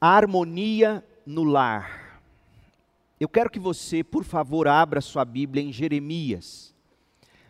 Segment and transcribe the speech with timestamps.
[0.00, 2.20] a harmonia no lar.
[3.18, 6.74] Eu quero que você, por favor, abra sua Bíblia em Jeremias.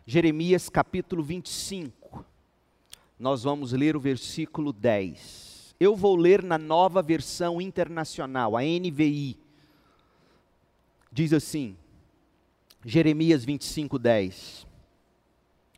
[0.06, 2.24] Jeremias capítulo 25.
[3.18, 5.74] Nós vamos ler o versículo 10.
[5.80, 9.36] Eu vou ler na nova versão internacional, a NVI.
[11.10, 11.76] Diz assim:
[12.84, 14.66] Jeremias 25, 10.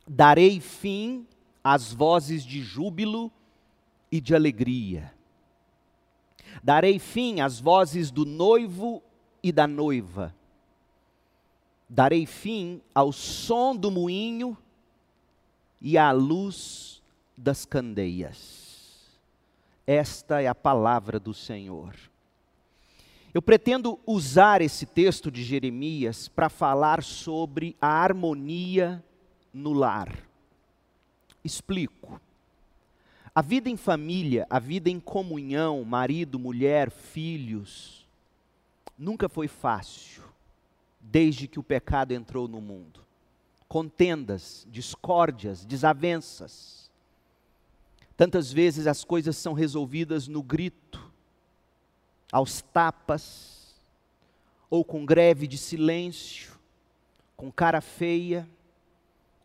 [0.07, 1.27] Darei fim
[1.64, 3.32] às vozes de júbilo
[4.12, 5.18] e de alegria
[6.63, 9.03] Darei fim às vozes do noivo
[9.43, 10.35] e da noiva.
[11.89, 14.57] Darei fim ao som do moinho
[15.80, 17.02] e à luz
[17.37, 19.19] das candeias.
[19.87, 21.95] Esta é a palavra do Senhor.
[23.33, 29.02] Eu pretendo usar esse texto de Jeremias para falar sobre a harmonia
[29.52, 30.29] no lar.
[31.45, 32.21] Explico.
[33.38, 38.05] A vida em família, a vida em comunhão, marido, mulher, filhos,
[38.98, 40.24] nunca foi fácil,
[41.01, 42.98] desde que o pecado entrou no mundo.
[43.68, 46.90] Contendas, discórdias, desavenças.
[48.16, 51.01] Tantas vezes as coisas são resolvidas no grito,
[52.32, 53.80] aos tapas,
[54.68, 56.59] ou com greve de silêncio,
[57.37, 58.51] com cara feia,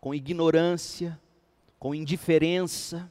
[0.01, 1.21] com ignorância,
[1.77, 3.07] com indiferença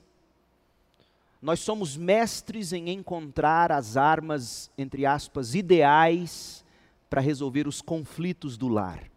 [1.42, 6.64] nós somos mestres em encontrar as armas, entre aspas, ideais
[7.10, 9.10] para resolver os conflitos do lar.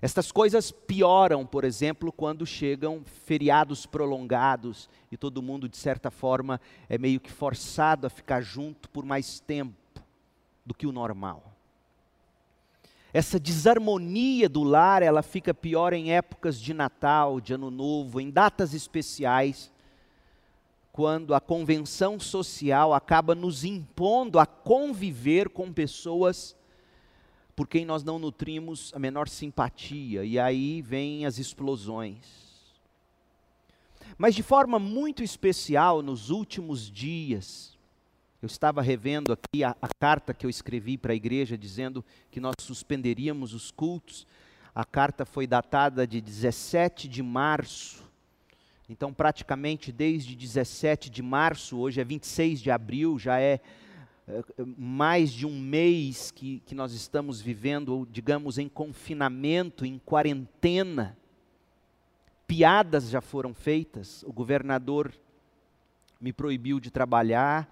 [0.00, 6.60] Estas coisas pioram, por exemplo, quando chegam feriados prolongados e todo mundo, de certa forma,
[6.88, 9.74] é meio que forçado a ficar junto por mais tempo
[10.64, 11.52] do que o normal.
[13.12, 18.30] Essa desarmonia do lar, ela fica pior em épocas de Natal, de Ano Novo, em
[18.30, 19.70] datas especiais,
[20.92, 26.54] quando a convenção social acaba nos impondo a conviver com pessoas
[27.56, 32.42] por quem nós não nutrimos a menor simpatia, e aí vêm as explosões.
[34.18, 37.78] Mas de forma muito especial, nos últimos dias,
[38.40, 42.40] eu estava revendo aqui a, a carta que eu escrevi para a igreja dizendo que
[42.40, 44.26] nós suspenderíamos os cultos.
[44.74, 48.11] A carta foi datada de 17 de março
[48.88, 53.60] então, praticamente desde 17 de março, hoje é 26 de abril, já é,
[54.28, 54.42] é
[54.76, 61.16] mais de um mês que, que nós estamos vivendo, digamos, em confinamento, em quarentena.
[62.46, 65.12] Piadas já foram feitas, o governador
[66.20, 67.68] me proibiu de trabalhar,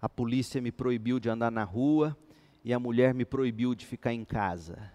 [0.00, 2.16] a polícia me proibiu de andar na rua
[2.64, 4.90] e a mulher me proibiu de ficar em casa.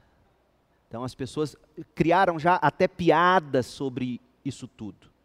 [0.87, 1.55] Então as pessoas
[1.95, 5.16] criaram já até piadas sobre isso tudo.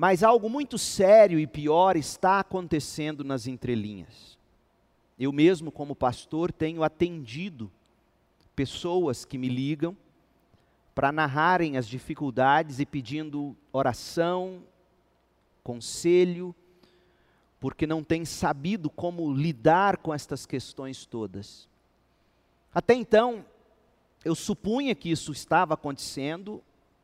[0.00, 4.38] Mas algo muito sério e pior está acontecendo nas entrelinhas.
[5.18, 7.70] Eu mesmo, como pastor, tenho atendido
[8.56, 9.94] pessoas que me ligam
[10.94, 14.62] para narrarem as dificuldades e pedindo oração,
[15.62, 16.54] conselho,
[17.60, 21.68] porque não têm sabido como lidar com estas questões todas.
[22.74, 23.44] Até então,
[24.24, 26.62] eu supunha que isso estava acontecendo,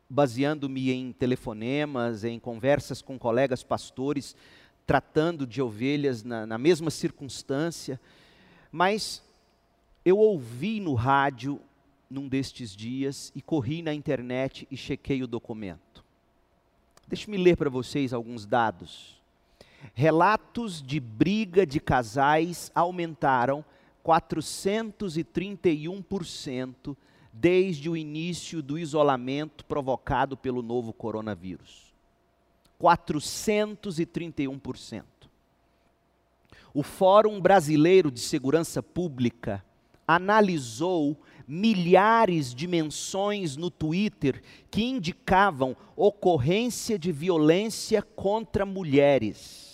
[0.09, 4.35] baseando-me em telefonemas, em conversas com colegas pastores,
[4.87, 8.01] tratando de ovelhas na, na mesma circunstância,
[8.71, 9.23] mas
[10.05, 11.61] eu ouvi no rádio
[12.09, 16.05] num destes dias e corri na internet e chequei o documento.
[17.09, 19.17] Deixe-me ler para vocês alguns dados.
[19.95, 23.65] Relatos de briga de casais aumentaram
[24.05, 26.97] 431%
[27.39, 31.93] desde o início do isolamento provocado pelo novo coronavírus.
[32.81, 35.03] 431%.
[36.73, 39.65] O Fórum Brasileiro de Segurança Pública
[40.07, 49.66] analisou milhares de menções no Twitter que indicavam ocorrência de violência contra mulheres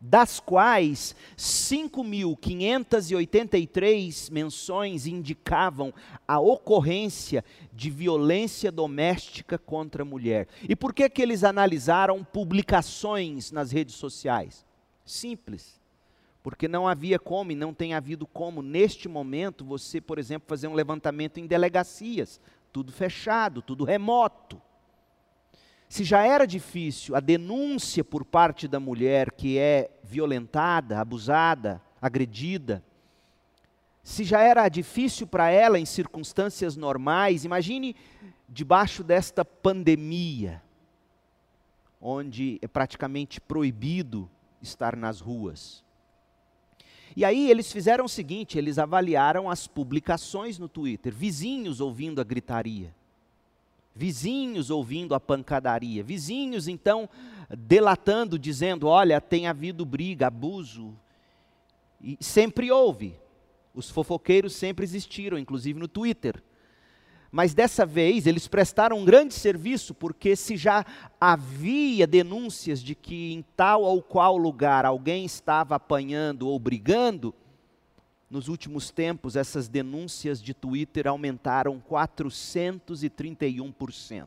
[0.00, 5.92] das quais 5.583 menções indicavam
[6.28, 10.46] a ocorrência de violência doméstica contra a mulher.
[10.68, 14.64] E por que que eles analisaram publicações nas redes sociais?
[15.04, 15.84] Simples
[16.46, 20.68] porque não havia como e não tem havido como, neste momento, você, por exemplo, fazer
[20.68, 22.40] um levantamento em delegacias,
[22.72, 24.62] tudo fechado, tudo remoto.
[25.88, 32.80] Se já era difícil a denúncia por parte da mulher que é violentada, abusada, agredida,
[34.04, 37.96] Se já era difícil para ela em circunstâncias normais, imagine
[38.48, 40.62] debaixo desta pandemia,
[42.00, 44.30] onde é praticamente proibido
[44.62, 45.84] estar nas ruas.
[47.16, 52.24] E aí eles fizeram o seguinte: eles avaliaram as publicações no Twitter, vizinhos ouvindo a
[52.24, 52.94] gritaria,
[53.94, 57.08] vizinhos ouvindo a pancadaria, vizinhos então
[57.50, 60.94] delatando, dizendo: olha, tem havido briga, abuso.
[62.02, 63.14] E sempre houve.
[63.74, 66.42] Os fofoqueiros sempre existiram, inclusive no Twitter.
[67.30, 70.86] Mas dessa vez eles prestaram um grande serviço, porque se já
[71.20, 77.34] havia denúncias de que em tal ou qual lugar alguém estava apanhando ou brigando,
[78.30, 84.26] nos últimos tempos essas denúncias de Twitter aumentaram 431%.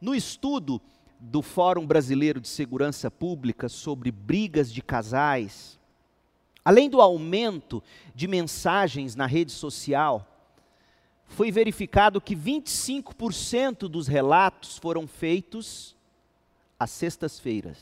[0.00, 0.80] No estudo
[1.20, 5.78] do Fórum Brasileiro de Segurança Pública sobre brigas de casais,
[6.64, 7.82] Além do aumento
[8.14, 10.31] de mensagens na rede social,
[11.32, 15.96] foi verificado que 25% dos relatos foram feitos
[16.78, 17.78] às sextas-feiras.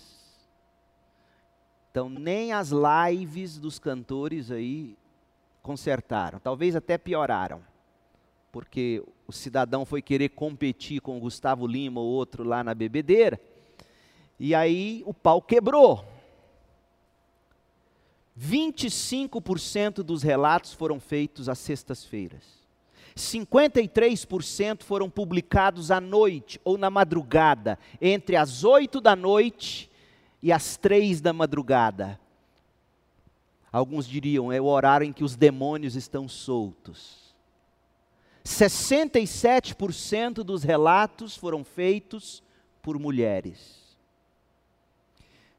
[1.90, 4.96] Então, nem as lives dos cantores aí
[5.62, 7.60] consertaram, talvez até pioraram,
[8.52, 13.40] porque o cidadão foi querer competir com o Gustavo Lima ou outro lá na bebedeira,
[14.38, 16.04] e aí o pau quebrou.
[18.38, 22.59] 25% dos relatos foram feitos às sextas-feiras.
[23.20, 29.90] 53% foram publicados à noite ou na madrugada, entre as 8 da noite
[30.42, 32.18] e as 3 da madrugada.
[33.72, 37.34] Alguns diriam, é o horário em que os demônios estão soltos.
[38.44, 42.42] 67% dos relatos foram feitos
[42.82, 43.96] por mulheres.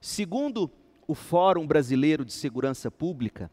[0.01, 0.69] Segundo
[1.07, 3.51] o Fórum Brasileiro de Segurança Pública,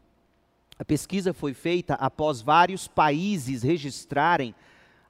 [0.79, 4.55] a pesquisa foi feita após vários países registrarem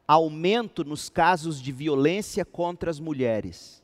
[0.07, 3.83] aumento nos casos de violência contra as mulheres,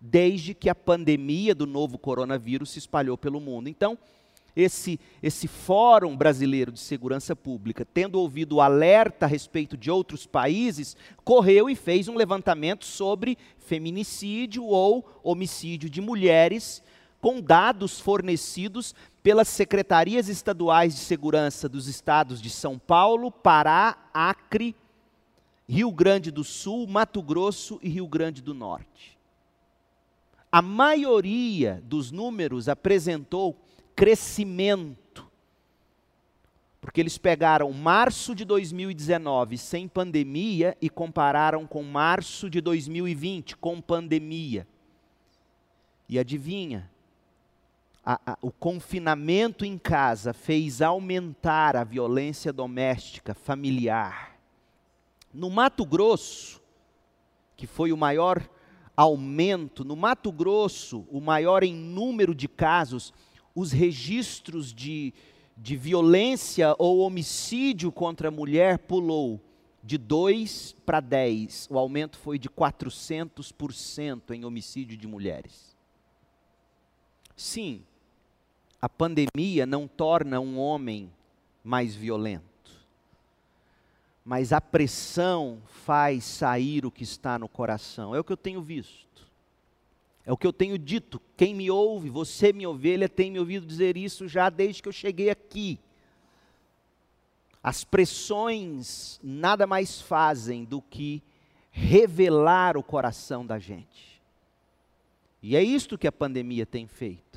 [0.00, 3.68] desde que a pandemia do novo coronavírus se espalhou pelo mundo.
[3.68, 3.98] Então,
[4.54, 10.24] esse, esse Fórum Brasileiro de Segurança Pública, tendo ouvido o alerta a respeito de outros
[10.24, 16.80] países, correu e fez um levantamento sobre feminicídio ou homicídio de mulheres
[17.20, 24.74] com dados fornecidos pelas secretarias estaduais de segurança dos estados de São Paulo, Pará, Acre,
[25.68, 29.18] Rio Grande do Sul, Mato Grosso e Rio Grande do Norte.
[30.50, 33.54] A maioria dos números apresentou
[33.94, 35.28] crescimento,
[36.80, 43.78] porque eles pegaram março de 2019 sem pandemia e compararam com março de 2020 com
[43.78, 44.66] pandemia.
[46.08, 46.88] E adivinha?
[48.10, 54.34] A, a, o confinamento em casa fez aumentar a violência doméstica, familiar.
[55.30, 56.58] No Mato Grosso,
[57.54, 58.48] que foi o maior
[58.96, 63.12] aumento, no Mato Grosso, o maior em número de casos,
[63.54, 65.12] os registros de,
[65.54, 69.38] de violência ou homicídio contra a mulher pulou
[69.84, 71.68] de 2 para 10.
[71.70, 75.76] O aumento foi de 400% em homicídio de mulheres.
[77.36, 77.84] Sim,
[78.80, 81.10] a pandemia não torna um homem
[81.64, 82.44] mais violento,
[84.24, 88.14] mas a pressão faz sair o que está no coração.
[88.14, 89.26] É o que eu tenho visto.
[90.24, 91.20] É o que eu tenho dito.
[91.36, 94.92] Quem me ouve, você, minha ovelha, tem me ouvido dizer isso já desde que eu
[94.92, 95.80] cheguei aqui.
[97.62, 101.22] As pressões nada mais fazem do que
[101.70, 104.22] revelar o coração da gente.
[105.42, 107.28] E é isto que a pandemia tem feito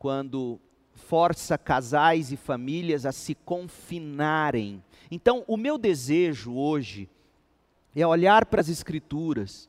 [0.00, 0.58] quando
[0.94, 4.82] força casais e famílias a se confinarem.
[5.10, 7.06] Então, o meu desejo hoje
[7.94, 9.68] é olhar para as Escrituras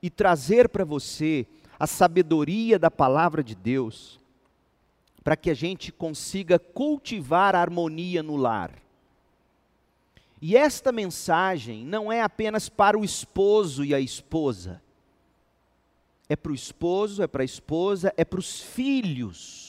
[0.00, 1.48] e trazer para você
[1.80, 4.20] a sabedoria da palavra de Deus,
[5.24, 8.70] para que a gente consiga cultivar a harmonia no lar.
[10.40, 14.80] E esta mensagem não é apenas para o esposo e a esposa,
[16.28, 19.61] é para o esposo, é para a esposa, é para os filhos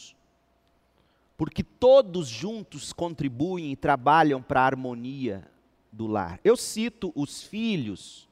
[1.43, 5.45] porque todos juntos contribuem e trabalham para a harmonia
[5.91, 6.39] do lar.
[6.41, 8.29] Eu cito os filhos,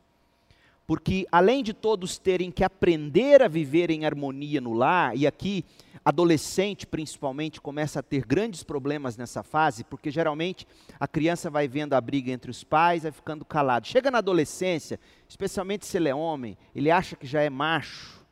[0.88, 5.66] porque além de todos terem que aprender a viver em harmonia no lar, e aqui
[6.06, 10.66] adolescente principalmente começa a ter grandes problemas nessa fase, porque geralmente
[10.98, 13.88] a criança vai vendo a briga entre os pais, vai ficando calado.
[13.88, 18.26] Chega na adolescência, especialmente se ele é homem, ele acha que já é macho,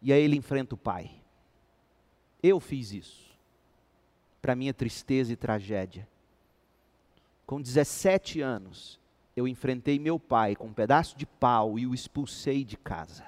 [0.00, 1.10] e aí ele enfrenta o pai.
[2.42, 3.25] Eu fiz isso.
[4.40, 6.06] Para minha tristeza e tragédia.
[7.46, 8.98] Com 17 anos,
[9.36, 13.24] eu enfrentei meu pai com um pedaço de pau e o expulsei de casa.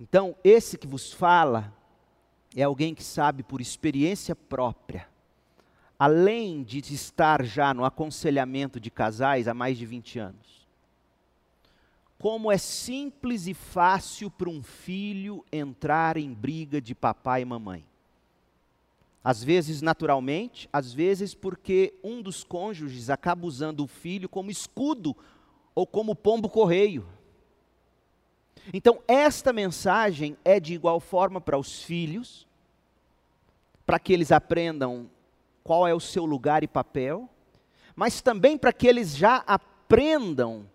[0.00, 1.72] Então, esse que vos fala
[2.56, 5.08] é alguém que sabe por experiência própria,
[5.98, 10.66] além de estar já no aconselhamento de casais há mais de 20 anos,
[12.18, 17.84] como é simples e fácil para um filho entrar em briga de papai e mamãe.
[19.24, 25.16] Às vezes naturalmente, às vezes porque um dos cônjuges acaba usando o filho como escudo
[25.74, 27.06] ou como pombo correio.
[28.72, 32.46] Então, esta mensagem é de igual forma para os filhos,
[33.86, 35.10] para que eles aprendam
[35.64, 37.28] qual é o seu lugar e papel,
[37.94, 40.66] mas também para que eles já aprendam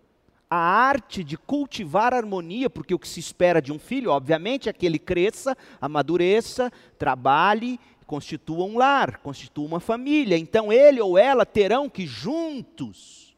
[0.50, 4.72] a arte de cultivar harmonia, porque o que se espera de um filho, obviamente, é
[4.72, 7.78] que ele cresça, amadureça, trabalhe,
[8.08, 10.38] constitua um lar, constitua uma família.
[10.38, 13.36] Então ele ou ela terão que juntos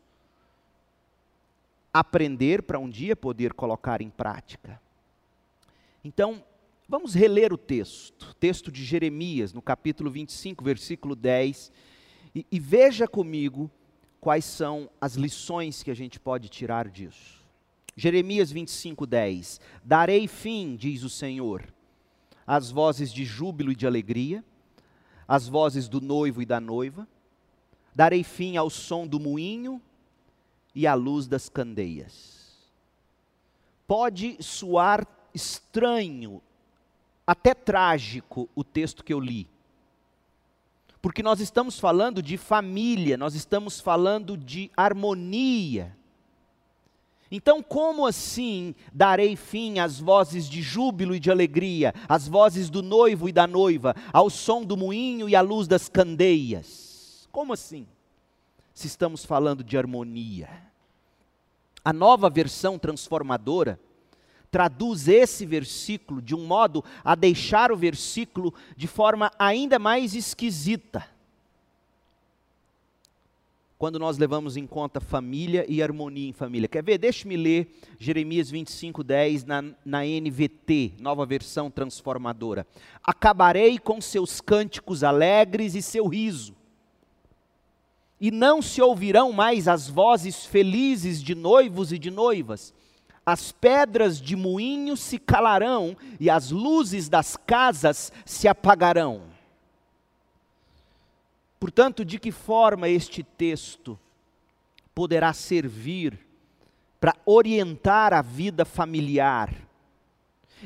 [1.93, 4.81] aprender para um dia poder colocar em prática.
[6.05, 6.43] Então,
[6.89, 11.73] vamos reler o texto, texto de Jeremias, no capítulo 25, versículo 10,
[12.33, 13.69] e, e veja comigo
[14.21, 17.41] quais são as lições que a gente pode tirar disso.
[17.97, 21.67] Jeremias 25, 10: Darei fim, diz o Senhor,
[22.47, 24.45] às vozes de júbilo e de alegria,
[25.31, 27.07] às vozes do noivo e da noiva,
[27.95, 29.81] darei fim ao som do moinho
[30.75, 32.59] e à luz das candeias.
[33.87, 36.43] Pode soar estranho,
[37.25, 39.49] até trágico, o texto que eu li.
[41.01, 45.97] Porque nós estamos falando de família, nós estamos falando de harmonia.
[47.31, 52.83] Então, como assim darei fim às vozes de júbilo e de alegria, às vozes do
[52.83, 57.29] noivo e da noiva, ao som do moinho e à luz das candeias?
[57.31, 57.87] Como assim?
[58.81, 60.49] se estamos falando de harmonia.
[61.85, 63.79] A nova versão transformadora
[64.51, 71.07] traduz esse versículo de um modo a deixar o versículo de forma ainda mais esquisita.
[73.81, 76.69] Quando nós levamos em conta família e harmonia em família.
[76.69, 76.99] Quer ver?
[76.99, 82.67] Deixe-me ler Jeremias 25, 10 na, na NVT, nova versão transformadora.
[83.03, 86.55] Acabarei com seus cânticos alegres e seu riso
[88.21, 92.75] e não se ouvirão mais as vozes felizes de noivos e de noivas.
[93.25, 99.30] As pedras de moinho se calarão e as luzes das casas se apagarão.
[101.61, 103.97] Portanto, de que forma este texto
[104.93, 106.19] poderá servir
[106.99, 109.55] para orientar a vida familiar?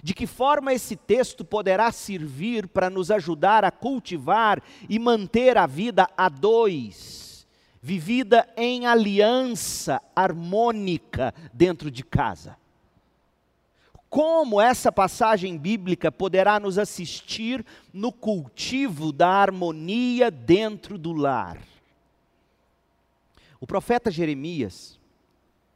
[0.02, 5.66] De que forma esse texto poderá servir para nos ajudar a cultivar e manter a
[5.66, 7.24] vida a dois?
[7.84, 12.56] vivida em aliança harmônica dentro de casa.
[14.14, 21.58] Como essa passagem bíblica poderá nos assistir no cultivo da harmonia dentro do lar?
[23.60, 25.00] O profeta Jeremias,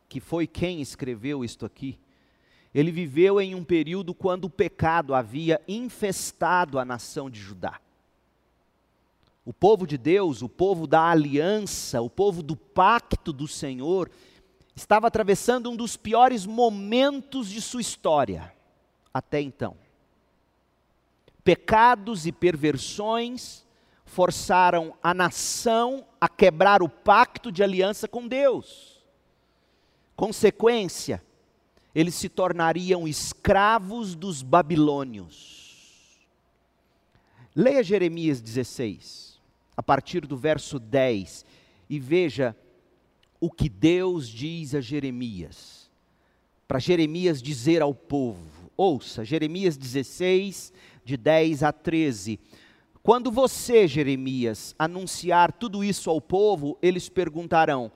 [0.09, 1.99] que foi quem escreveu isto aqui,
[2.73, 7.81] ele viveu em um período quando o pecado havia infestado a nação de Judá.
[9.45, 14.09] O povo de Deus, o povo da aliança, o povo do pacto do Senhor,
[14.79, 18.53] estava atravessando um dos piores momentos de sua história
[19.13, 19.77] até então.
[21.43, 23.67] Pecados e perversões
[24.05, 29.05] forçaram a nação a quebrar o pacto de aliança com Deus.
[30.15, 31.23] Consequência,
[31.95, 36.19] eles se tornariam escravos dos babilônios.
[37.55, 39.29] Leia Jeremias 16
[39.79, 41.47] a partir do verso 10,
[41.89, 42.57] e veja
[43.41, 45.91] o que Deus diz a Jeremias.
[46.67, 50.73] Para Jeremias dizer ao povo, ouça, Jeremias 16,
[51.05, 52.39] de 10 a 13.
[53.03, 57.91] Quando você, Jeremias, anunciar tudo isso ao povo, eles perguntarão: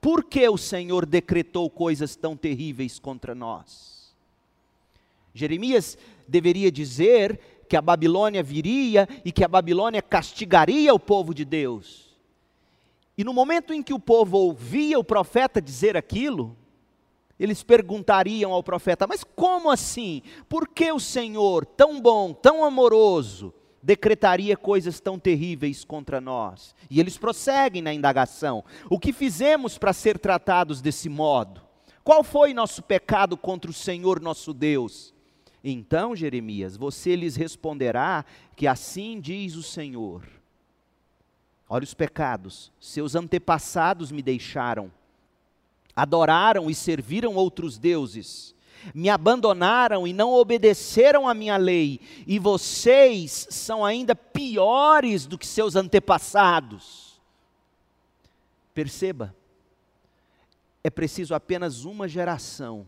[0.00, 4.14] por que o Senhor decretou coisas tão terríveis contra nós?
[5.32, 7.38] Jeremias deveria dizer
[7.68, 12.05] que a Babilônia viria e que a Babilônia castigaria o povo de Deus.
[13.16, 16.56] E no momento em que o povo ouvia o profeta dizer aquilo,
[17.38, 20.22] eles perguntariam ao profeta: Mas como assim?
[20.48, 26.74] Por que o Senhor, tão bom, tão amoroso, decretaria coisas tão terríveis contra nós?
[26.90, 31.62] E eles prosseguem na indagação: O que fizemos para ser tratados desse modo?
[32.04, 35.14] Qual foi nosso pecado contra o Senhor nosso Deus?
[35.64, 40.22] Então, Jeremias, você lhes responderá que assim diz o Senhor.
[41.68, 42.72] Olha os pecados.
[42.80, 44.90] Seus antepassados me deixaram,
[45.94, 48.54] adoraram e serviram outros deuses,
[48.94, 55.46] me abandonaram e não obedeceram à minha lei, e vocês são ainda piores do que
[55.46, 57.20] seus antepassados.
[58.72, 59.34] Perceba,
[60.84, 62.86] é preciso apenas uma geração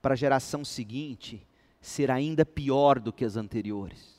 [0.00, 1.46] para a geração seguinte
[1.80, 4.15] ser ainda pior do que as anteriores.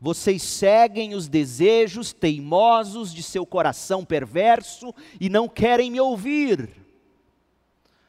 [0.00, 6.70] Vocês seguem os desejos teimosos de seu coração perverso e não querem me ouvir.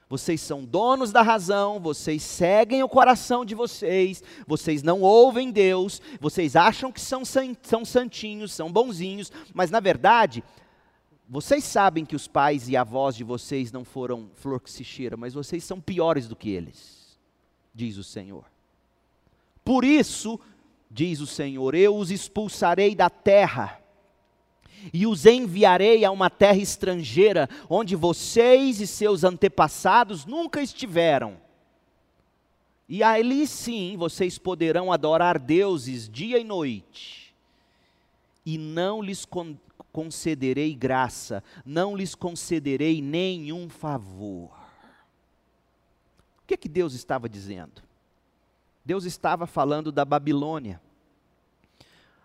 [0.07, 6.01] Vocês são donos da razão, vocês seguem o coração de vocês, vocês não ouvem Deus,
[6.19, 10.43] vocês acham que são, são santinhos, são bonzinhos, mas na verdade,
[11.29, 15.15] vocês sabem que os pais e avós de vocês não foram flor que se cheira,
[15.15, 17.17] mas vocês são piores do que eles,
[17.73, 18.43] diz o Senhor.
[19.63, 20.37] Por isso,
[20.91, 23.79] diz o Senhor: Eu os expulsarei da terra
[24.93, 31.37] e os enviarei a uma terra estrangeira, onde vocês e seus antepassados nunca estiveram.
[32.89, 37.33] E ali sim vocês poderão adorar deuses dia e noite,
[38.45, 39.55] e não lhes con
[39.93, 44.49] concederei graça, não lhes concederei nenhum favor.
[46.41, 47.81] O que, é que Deus estava dizendo?
[48.83, 50.81] Deus estava falando da Babilônia.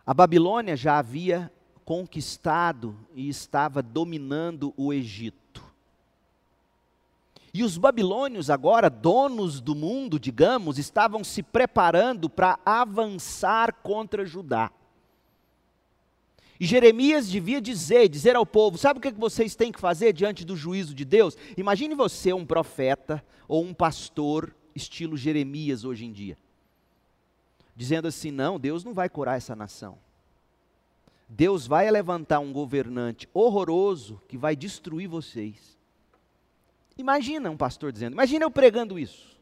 [0.07, 1.53] A Babilônia já havia
[1.85, 5.65] conquistado e estava dominando o Egito.
[7.53, 14.71] E os babilônios, agora donos do mundo, digamos, estavam se preparando para avançar contra Judá.
[16.59, 20.45] E Jeremias devia dizer, dizer ao povo: sabe o que vocês têm que fazer diante
[20.45, 21.37] do juízo de Deus?
[21.57, 26.37] Imagine você um profeta ou um pastor, estilo Jeremias hoje em dia
[27.76, 29.99] dizendo assim: não, Deus não vai curar essa nação.
[31.28, 35.76] Deus vai levantar um governante horroroso que vai destruir vocês.
[36.97, 39.36] Imagina um pastor dizendo, imagina eu pregando isso.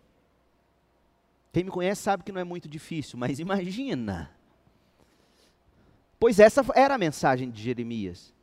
[1.53, 4.31] Quem me conhece sabe que não é muito difícil, mas imagina.
[6.19, 8.34] Pois essa era a mensagem de Jeremias.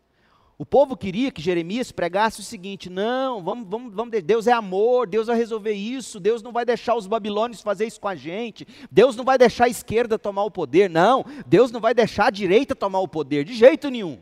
[0.62, 5.08] O povo queria que Jeremias pregasse o seguinte: não, vamos, vamos, vamos, Deus é amor,
[5.08, 8.67] Deus vai resolver isso, Deus não vai deixar os babilônios fazer isso com a gente,
[8.91, 12.30] Deus não vai deixar a esquerda tomar o poder, não, Deus não vai deixar a
[12.30, 14.21] direita tomar o poder, de jeito nenhum.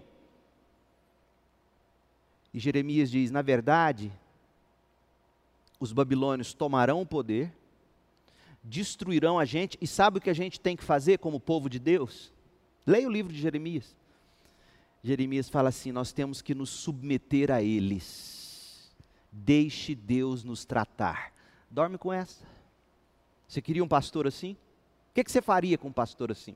[2.54, 4.10] E Jeremias diz: na verdade,
[5.78, 7.52] os babilônios tomarão o poder,
[8.64, 11.80] destruirão a gente, e sabe o que a gente tem que fazer como povo de
[11.80, 12.32] Deus?
[12.88, 13.99] Leia o livro de Jeremias.
[15.04, 18.92] Jeremias fala assim: nós temos que nos submeter a eles.
[19.32, 21.34] Deixe Deus nos tratar.
[21.70, 22.46] Dorme com essa.
[23.48, 24.54] Você queria um pastor assim?
[25.12, 26.56] O que, que você faria com um pastor assim?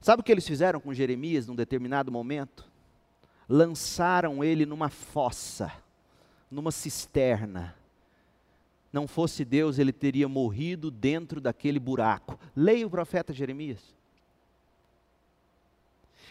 [0.00, 2.70] Sabe o que eles fizeram com Jeremias num determinado momento?
[3.48, 5.72] Lançaram ele numa fossa,
[6.50, 7.74] numa cisterna.
[8.92, 12.38] Não fosse Deus, ele teria morrido dentro daquele buraco.
[12.54, 13.94] Leia o profeta Jeremias.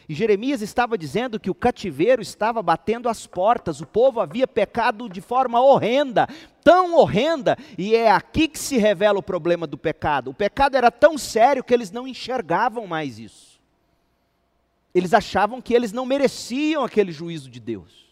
[0.08, 5.08] E Jeremias estava dizendo que o cativeiro estava batendo as portas, o povo havia pecado
[5.08, 6.28] de forma horrenda,
[6.64, 10.32] tão horrenda, e é aqui que se revela o problema do pecado.
[10.32, 13.60] O pecado era tão sério que eles não enxergavam mais isso.
[14.94, 18.03] Eles achavam que eles não mereciam aquele juízo de Deus.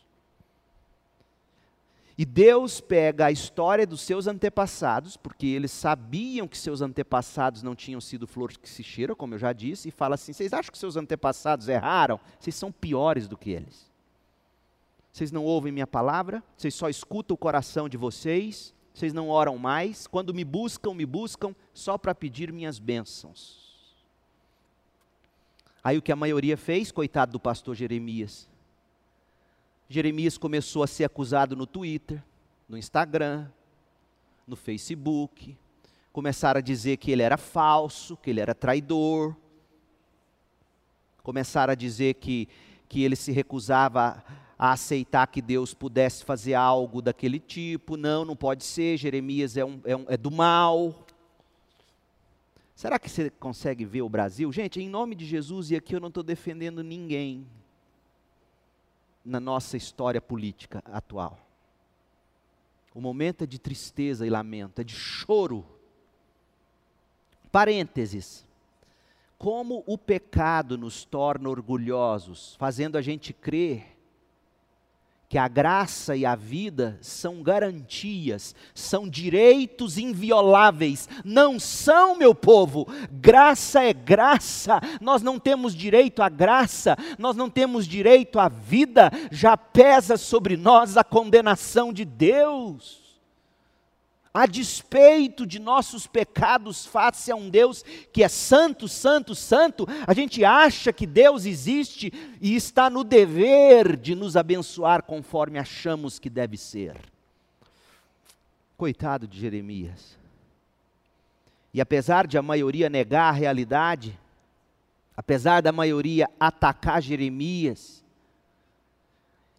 [2.22, 7.74] E Deus pega a história dos seus antepassados, porque eles sabiam que seus antepassados não
[7.74, 10.72] tinham sido flores que se cheiram, como eu já disse, e fala assim: vocês acham
[10.72, 12.20] que seus antepassados erraram?
[12.40, 13.90] Vocês são piores do que eles.
[15.12, 19.58] Vocês não ouvem minha palavra, vocês só escutam o coração de vocês, vocês não oram
[19.58, 20.06] mais.
[20.06, 23.82] Quando me buscam, me buscam só para pedir minhas bênçãos.
[25.84, 28.48] Aí o que a maioria fez, coitado do pastor Jeremias,
[29.92, 32.24] Jeremias começou a ser acusado no Twitter,
[32.66, 33.50] no Instagram,
[34.48, 35.58] no Facebook.
[36.14, 39.36] Começaram a dizer que ele era falso, que ele era traidor.
[41.22, 42.48] Começaram a dizer que,
[42.88, 44.24] que ele se recusava
[44.58, 47.98] a aceitar que Deus pudesse fazer algo daquele tipo.
[47.98, 48.96] Não, não pode ser.
[48.96, 51.06] Jeremias é, um, é, um, é do mal.
[52.74, 54.50] Será que você consegue ver o Brasil?
[54.54, 57.46] Gente, em nome de Jesus, e aqui eu não estou defendendo ninguém,
[59.24, 61.40] na nossa história política atual.
[62.94, 65.66] O momento é de tristeza e lamento, é de choro.
[67.52, 68.46] Parênteses.
[69.38, 73.98] Como o pecado nos torna orgulhosos, fazendo a gente crer
[75.32, 81.08] que a graça e a vida são garantias, são direitos invioláveis.
[81.24, 82.86] Não são, meu povo.
[83.10, 84.82] Graça é graça.
[85.00, 89.10] Nós não temos direito à graça, nós não temos direito à vida.
[89.32, 93.01] Já pesa sobre nós a condenação de Deus
[94.34, 100.14] a despeito de nossos pecados face a um Deus que é santo, santo, santo, a
[100.14, 106.30] gente acha que Deus existe e está no dever de nos abençoar conforme achamos que
[106.30, 106.96] deve ser.
[108.78, 110.18] Coitado de Jeremias.
[111.74, 114.18] E apesar de a maioria negar a realidade,
[115.16, 118.02] apesar da maioria atacar Jeremias,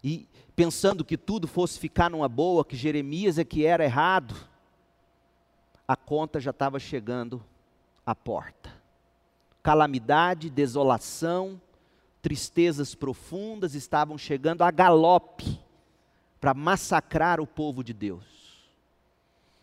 [0.02, 4.35] e pensando que tudo fosse ficar numa boa, que Jeremias é que era errado,
[5.87, 7.42] a conta já estava chegando
[8.05, 8.73] à porta.
[9.62, 11.61] Calamidade, desolação,
[12.21, 15.61] tristezas profundas estavam chegando a galope
[16.40, 18.25] para massacrar o povo de Deus.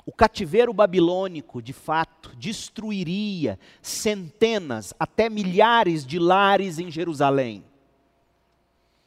[0.06, 7.64] O cativeiro babilônico, de fato, destruiria centenas, até milhares de lares em Jerusalém.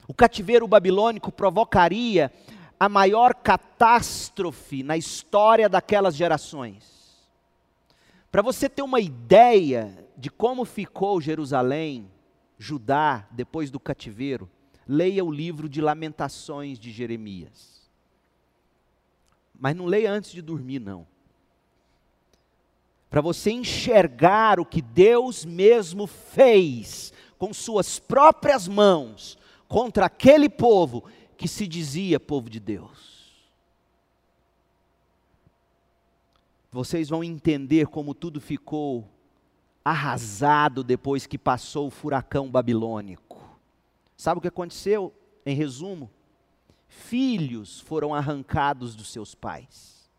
[0.06, 2.32] O cativeiro babilônico provocaria
[2.78, 7.01] a maior catástrofe na história daquelas gerações.
[8.32, 12.10] Para você ter uma ideia de como ficou Jerusalém,
[12.58, 14.50] Judá, depois do cativeiro,
[14.88, 17.90] leia o livro de Lamentações de Jeremias.
[19.54, 21.06] Mas não leia antes de dormir, não.
[23.10, 29.36] Para você enxergar o que Deus mesmo fez com suas próprias mãos
[29.68, 31.04] contra aquele povo
[31.36, 33.11] que se dizia povo de Deus.
[36.72, 39.06] Vocês vão entender como tudo ficou
[39.84, 43.42] arrasado depois que passou o furacão babilônico.
[44.16, 45.12] Sabe o que aconteceu?
[45.44, 46.10] Em resumo,
[46.88, 50.10] filhos foram arrancados dos seus pais.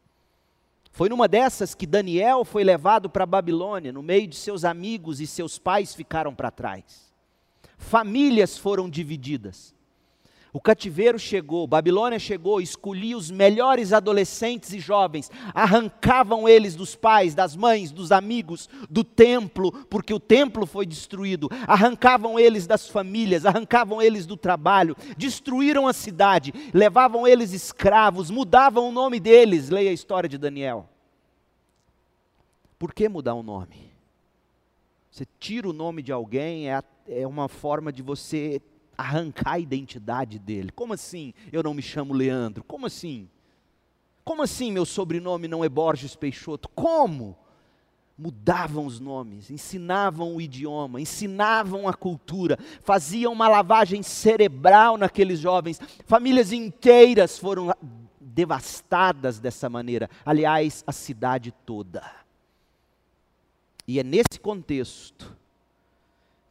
[0.92, 5.20] Foi numa dessas que Daniel foi levado para a Babilônia, no meio de seus amigos
[5.20, 7.12] e seus pais ficaram para trás.
[7.80, 9.74] Famílias foram divididas.
[10.56, 17.34] O cativeiro chegou, Babilônia chegou, escolhia os melhores adolescentes e jovens, arrancavam eles dos pais,
[17.34, 23.48] das mães, dos amigos, do templo, porque o templo foi destruído, arrancavam eles das famílias,
[23.48, 29.72] arrancavam eles do trabalho, destruíram a cidade, levavam eles escravos, mudavam o nome deles.
[29.72, 30.88] Leia a história de Daniel.
[32.78, 33.92] Por que mudar o nome?
[35.10, 38.62] Você tira o nome de alguém, é, é uma forma de você
[38.98, 40.72] arrancar a identidade dele.
[40.72, 42.64] Como assim eu não me chamo Leandro?
[42.64, 43.30] Como assim?
[44.24, 46.70] Como assim meu sobrenome não é Borges Peixoto?
[46.70, 47.38] Como?
[48.18, 55.82] Mudavam os nomes, ensinavam o idioma, ensinavam a cultura, faziam uma lavagem cerebral naqueles jovens.
[56.06, 57.74] Famílias inteiras foram
[58.22, 60.10] devastadas dessa maneira.
[60.24, 62.04] Aliás, a cidade toda.
[63.88, 65.36] E é nesse contexto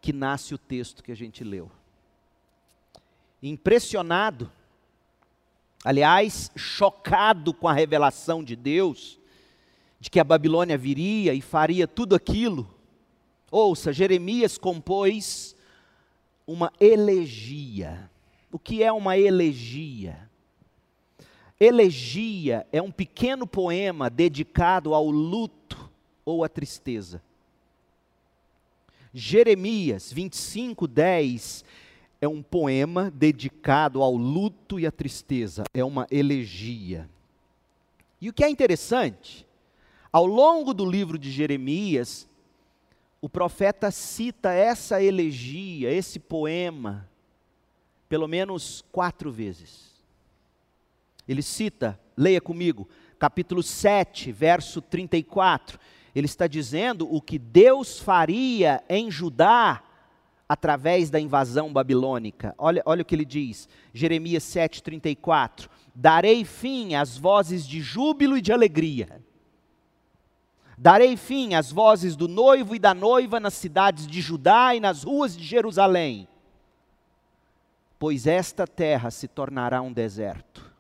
[0.01, 1.71] que nasce o texto que a gente leu
[3.43, 4.51] impressionado,
[5.85, 9.19] aliás, chocado com a revelação de Deus,
[9.99, 12.73] de que a Babilônia viria e faria tudo aquilo.
[13.51, 15.57] Ouça, Jeremias compôs
[16.47, 18.11] uma elegia.
[18.51, 20.31] O que é uma elegia?
[21.59, 25.91] Elegia é um pequeno poema dedicado ao luto
[26.25, 27.23] ou à tristeza.
[29.15, 31.65] Jeremias 25, 10
[32.23, 37.11] é um poema dedicado ao luto e à tristeza, é uma elegia.
[38.21, 39.45] E o que é interessante,
[40.13, 42.29] ao longo do livro de Jeremias,
[43.21, 47.09] o profeta cita essa elegia, esse poema,
[48.09, 49.91] pelo menos quatro vezes.
[51.27, 55.77] Ele cita, leia comigo, capítulo 7, verso 34.
[56.15, 59.83] Ele está dizendo o que Deus faria em Judá
[60.53, 62.55] através da invasão babilônica.
[62.59, 68.43] Olha, olha o que ele diz, Jeremias 7,34: Darei fim às vozes de júbilo e
[68.43, 69.23] de alegria.
[70.77, 75.05] Darei fim às vozes do noivo e da noiva nas cidades de Judá e nas
[75.05, 76.29] ruas de Jerusalém,
[77.99, 80.71] pois esta terra se tornará um deserto.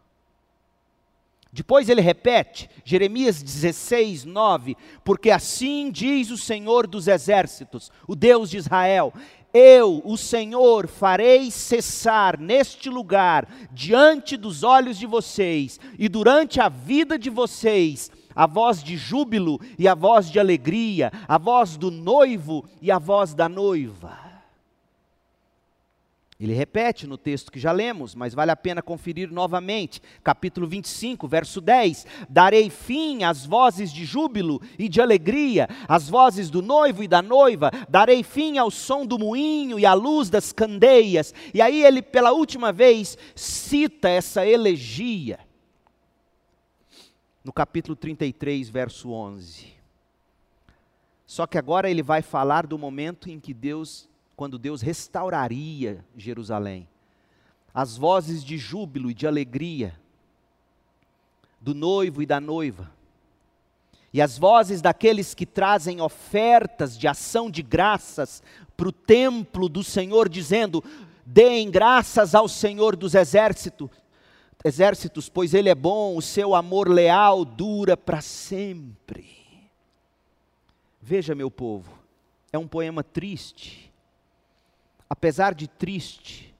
[1.54, 8.48] Depois ele repete, Jeremias 16, 9: Porque assim diz o Senhor dos exércitos, o Deus
[8.48, 9.12] de Israel:
[9.52, 16.68] eu, o Senhor, farei cessar neste lugar, diante dos olhos de vocês, e durante a
[16.68, 21.90] vida de vocês, a voz de júbilo e a voz de alegria, a voz do
[21.90, 24.21] noivo e a voz da noiva.
[26.42, 30.02] Ele repete no texto que já lemos, mas vale a pena conferir novamente.
[30.24, 36.50] Capítulo 25, verso 10: Darei fim às vozes de júbilo e de alegria, às vozes
[36.50, 40.52] do noivo e da noiva, darei fim ao som do moinho e à luz das
[40.52, 41.32] candeias.
[41.54, 45.38] E aí ele, pela última vez, cita essa elegia.
[47.44, 49.68] No capítulo 33, verso 11.
[51.24, 56.88] Só que agora ele vai falar do momento em que Deus quando Deus restauraria Jerusalém.
[57.74, 59.98] As vozes de júbilo e de alegria
[61.60, 62.90] do noivo e da noiva.
[64.12, 68.42] E as vozes daqueles que trazem ofertas de ação de graças
[68.76, 70.84] para o templo do Senhor, dizendo:
[71.24, 73.88] Deem graças ao Senhor dos exércitos,
[74.64, 79.30] exércitos, pois Ele é bom, o seu amor leal dura para sempre.
[81.00, 81.98] Veja, meu povo,
[82.52, 83.91] é um poema triste,
[85.12, 86.54] apesar de triste,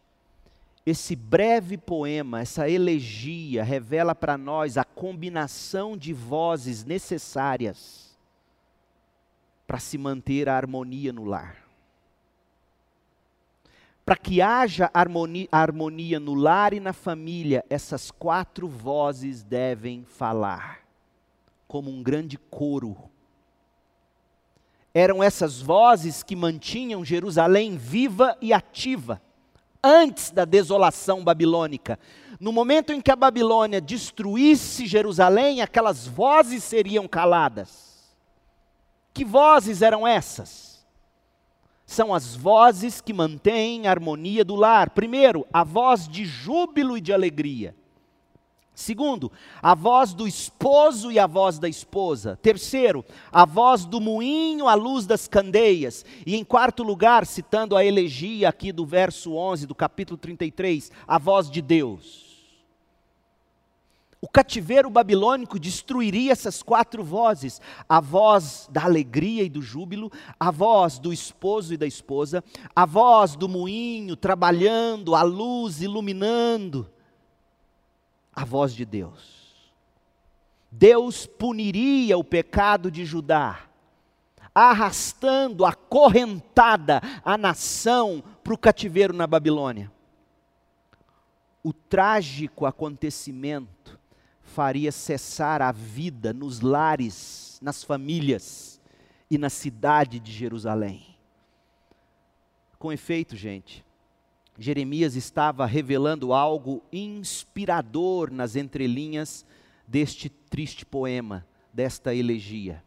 [0.85, 8.15] esse breve poema, essa elegia, revela para nós a combinação de vozes necessárias
[9.67, 11.65] para se manter a harmonia no lar.
[14.05, 20.81] Para que haja harmonia, harmonia no lar e na família, essas quatro vozes devem falar,
[21.67, 22.99] como um grande coro
[24.95, 29.21] eram essas vozes que mantinham Jerusalém viva e ativa,
[29.83, 31.99] antes da desolação babilônica.
[32.39, 38.15] No momento em que a Babilônia destruísse Jerusalém, aquelas vozes seriam caladas.
[39.15, 40.85] Que vozes eram essas?
[41.85, 44.91] São as vozes que mantêm a harmonia do lar.
[44.91, 47.75] Primeiro, a voz de júbilo e de alegria.
[48.83, 49.31] Segundo,
[49.63, 52.37] a voz do esposo e a voz da esposa.
[52.43, 56.05] Terceiro, a voz do moinho à luz das candeias.
[56.27, 61.17] E em quarto lugar, citando a elegia aqui do verso 11 do capítulo 33, a
[61.17, 62.33] voz de Deus.
[64.21, 70.51] O cativeiro babilônico destruiria essas quatro vozes: a voz da alegria e do júbilo, a
[70.51, 72.43] voz do esposo e da esposa,
[72.75, 76.92] a voz do moinho trabalhando, a luz iluminando
[78.35, 79.43] a voz de Deus.
[80.71, 83.69] Deus puniria o pecado de Judá,
[84.55, 89.93] arrastando, acorrentada a nação para o cativeiro na Babilônia.
[91.63, 94.01] O trágico acontecimento
[94.43, 98.81] faria cessar a vida nos lares, nas famílias
[99.31, 101.17] e na cidade de Jerusalém.
[102.79, 103.85] Com efeito, gente,
[104.59, 109.47] Jeremias estava revelando algo inspirador nas entrelinhas
[109.87, 112.83] deste triste poema, desta elegia.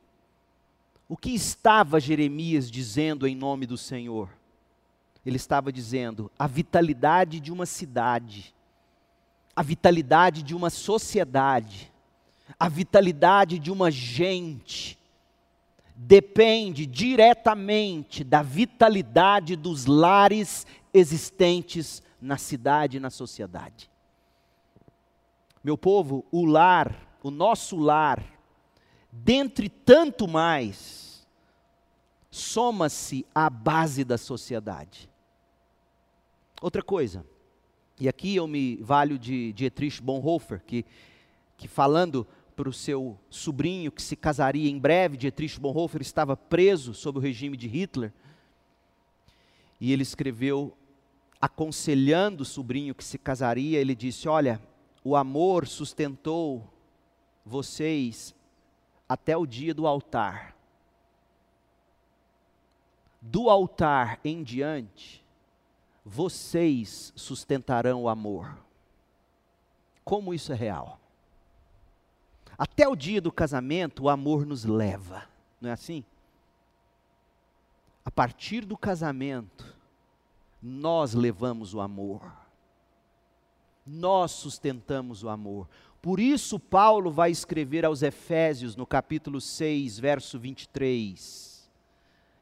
[1.08, 4.30] O que estava Jeremias dizendo em nome do Senhor?
[5.26, 8.54] Ele estava dizendo a vitalidade de uma cidade,
[9.56, 11.92] a vitalidade de uma sociedade,
[12.60, 14.98] a vitalidade de uma gente,
[15.96, 23.92] depende diretamente da vitalidade dos lares existentes na cidade e na sociedade.
[25.62, 28.24] Meu povo, o lar, o nosso lar,
[29.12, 31.28] dentre tanto mais,
[32.32, 35.10] soma-se à base da sociedade.
[36.62, 37.26] Outra coisa,
[38.00, 40.86] e aqui eu me valho de Dietrich Bonhoeffer, que,
[41.58, 46.94] que falando para o seu sobrinho que se casaria em breve, Dietrich Bonhoeffer estava preso
[46.94, 48.14] sob o regime de Hitler,
[49.80, 50.74] e ele escreveu
[51.42, 54.62] aconselhando o sobrinho que se casaria, ele disse: Olha,
[55.04, 56.68] o amor sustentou
[57.46, 58.34] vocês
[59.08, 60.56] até o dia do altar.
[63.22, 65.24] Do altar em diante,
[66.04, 68.58] vocês sustentarão o amor.
[70.04, 71.00] Como isso é real?
[72.58, 75.28] Até o dia do casamento, o amor nos leva,
[75.60, 76.06] não é assim?
[78.04, 79.75] A partir do casamento,
[80.68, 82.24] nós levamos o amor.
[83.86, 85.70] Nós sustentamos o amor.
[86.02, 91.70] Por isso, Paulo vai escrever aos Efésios, no capítulo 6, verso 23.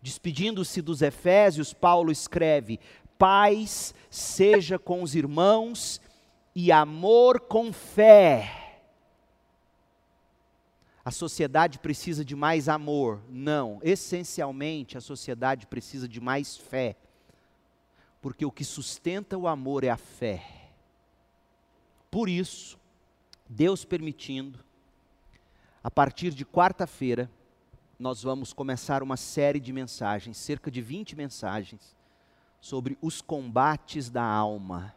[0.02, 2.80] Despedindo-se dos Efésios, Paulo escreve:
[3.18, 6.00] Paz seja com os irmãos
[6.56, 8.80] e amor com fé.
[11.04, 13.22] A sociedade precisa de mais amor?
[13.28, 13.82] Não.
[13.84, 16.96] Essencialmente, a sociedade precisa de mais fé
[18.24, 20.72] porque o que sustenta o amor é a fé.
[22.10, 22.80] Por isso,
[23.50, 24.64] Deus permitindo,
[25.84, 27.30] a partir de quarta-feira,
[28.00, 31.98] nós vamos começar uma série de mensagens, cerca de 20 mensagens,
[32.62, 34.96] sobre os combates da alma.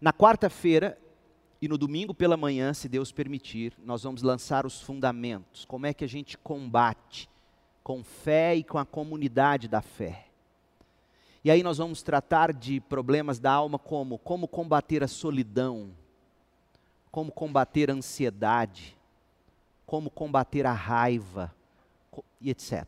[0.00, 0.98] Na quarta-feira
[1.60, 5.64] e no domingo pela manhã, se Deus permitir, nós vamos lançar os fundamentos.
[5.64, 7.30] Como é que a gente combate
[7.84, 10.31] com fé e com a comunidade da fé.
[11.44, 15.90] E aí nós vamos tratar de problemas da alma como como combater a solidão,
[17.10, 18.96] como combater a ansiedade,
[19.84, 21.52] como combater a raiva
[22.40, 22.84] e etc.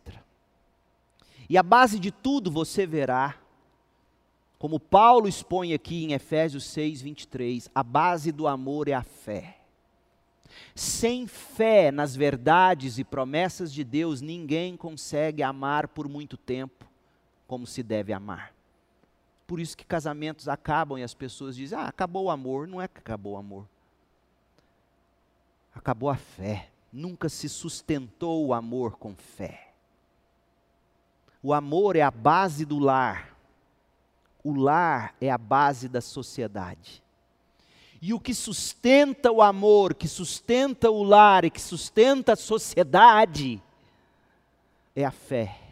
[1.49, 3.37] E a base de tudo você verá,
[4.57, 9.59] como Paulo expõe aqui em Efésios 6, 23, a base do amor é a fé.
[10.77, 16.94] Sem fé nas verdades e promessas de Deus, ninguém consegue amar por muito tempo
[17.47, 18.53] como se deve amar.
[19.47, 22.67] Por isso que casamentos acabam e as pessoas dizem: "Ah, acabou o amor".
[22.67, 23.67] Não é que acabou o amor.
[25.75, 26.71] Acabou a fé.
[26.93, 29.73] Nunca se sustentou o amor com fé.
[31.43, 33.37] O amor é a base do lar.
[34.43, 37.03] O lar é a base da sociedade.
[38.01, 43.63] E o que sustenta o amor, que sustenta o lar e que sustenta a sociedade
[44.95, 45.64] é a fé.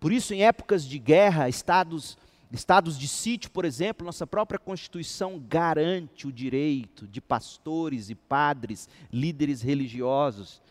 [0.00, 2.16] Por isso, em épocas de guerra, estados,
[2.52, 8.88] estados de sítio, por exemplo, nossa própria Constituição garante o direito de pastores e padres,
[9.12, 10.62] líderes religiosos,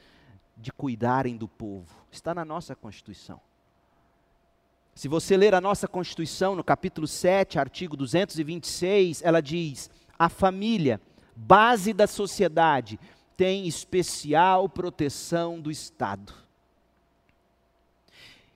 [0.55, 1.93] de cuidarem do povo.
[2.11, 3.39] Está na nossa Constituição.
[4.95, 10.99] Se você ler a nossa Constituição, no capítulo 7, artigo 226, ela diz: a família,
[11.35, 12.99] base da sociedade,
[13.35, 16.46] tem especial proteção do Estado.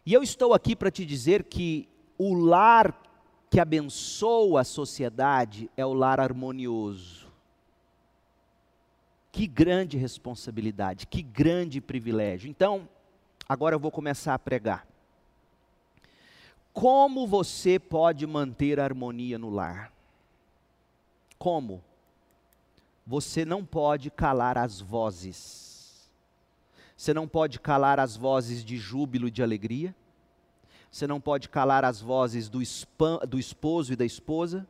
[0.05, 1.87] E eu estou aqui para te dizer que
[2.17, 2.95] o lar
[3.49, 7.27] que abençoa a sociedade é o lar harmonioso.
[9.31, 12.49] Que grande responsabilidade, que grande privilégio.
[12.49, 12.87] Então,
[13.47, 14.87] agora eu vou começar a pregar.
[16.73, 19.91] Como você pode manter a harmonia no lar?
[21.37, 21.83] Como?
[23.05, 25.70] Você não pode calar as vozes.
[27.01, 29.95] Você não pode calar as vozes de júbilo e de alegria.
[30.91, 32.59] Você não pode calar as vozes do,
[33.27, 34.67] do esposo e da esposa.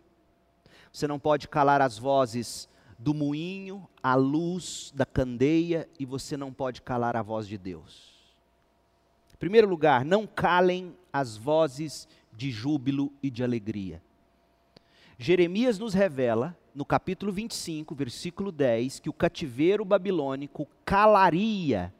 [0.94, 6.54] Você não pode calar as vozes do moinho, a luz da candeia, e você não
[6.54, 8.14] pode calar a voz de Deus.
[9.34, 14.02] Em primeiro lugar, não calem as vozes de júbilo e de alegria.
[15.18, 21.94] Jeremias nos revela, no capítulo 25, versículo 10, que o cativeiro babilônico calaria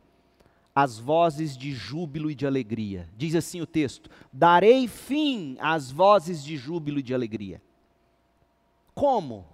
[0.74, 3.10] as vozes de júbilo e de alegria.
[3.18, 7.62] Diz assim o texto: Darei fim às vozes de júbilo e de alegria.
[8.94, 9.46] Como?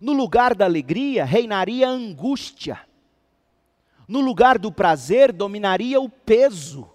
[0.00, 2.80] No lugar da alegria reinaria a angústia.
[4.06, 6.90] No lugar do prazer dominaria o peso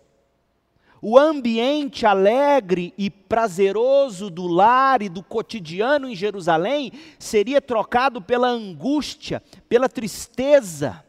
[1.01, 8.47] o ambiente alegre e prazeroso do lar e do cotidiano em Jerusalém seria trocado pela
[8.47, 11.03] angústia, pela tristeza,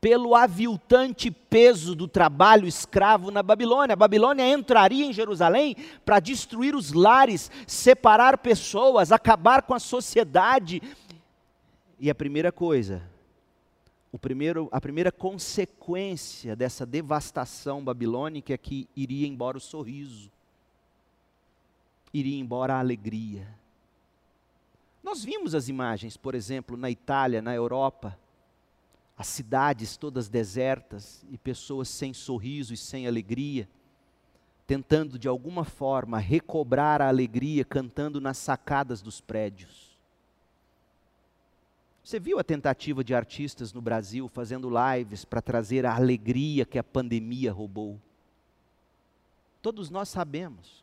[0.00, 3.92] pelo aviltante peso do trabalho escravo na Babilônia.
[3.92, 10.80] A Babilônia entraria em Jerusalém para destruir os lares, separar pessoas, acabar com a sociedade.
[11.98, 13.02] E a primeira coisa
[14.12, 20.30] o primeiro, a primeira consequência dessa devastação babilônica é que iria embora o sorriso,
[22.12, 23.46] iria embora a alegria.
[25.02, 28.18] Nós vimos as imagens, por exemplo, na Itália, na Europa,
[29.20, 33.68] as cidades todas desertas e pessoas sem sorriso e sem alegria,
[34.66, 39.90] tentando de alguma forma recobrar a alegria cantando nas sacadas dos prédios.
[42.02, 46.78] Você viu a tentativa de artistas no Brasil fazendo lives para trazer a alegria que
[46.78, 48.00] a pandemia roubou?
[49.60, 50.82] Todos nós sabemos.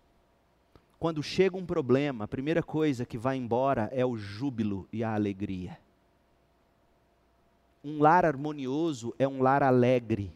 [0.99, 5.15] Quando chega um problema, a primeira coisa que vai embora é o júbilo e a
[5.15, 5.79] alegria.
[7.87, 10.29] Um lar harmonioso é um lar alegre.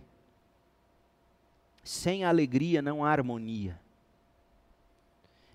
[1.84, 3.78] Sem alegria não há harmonia.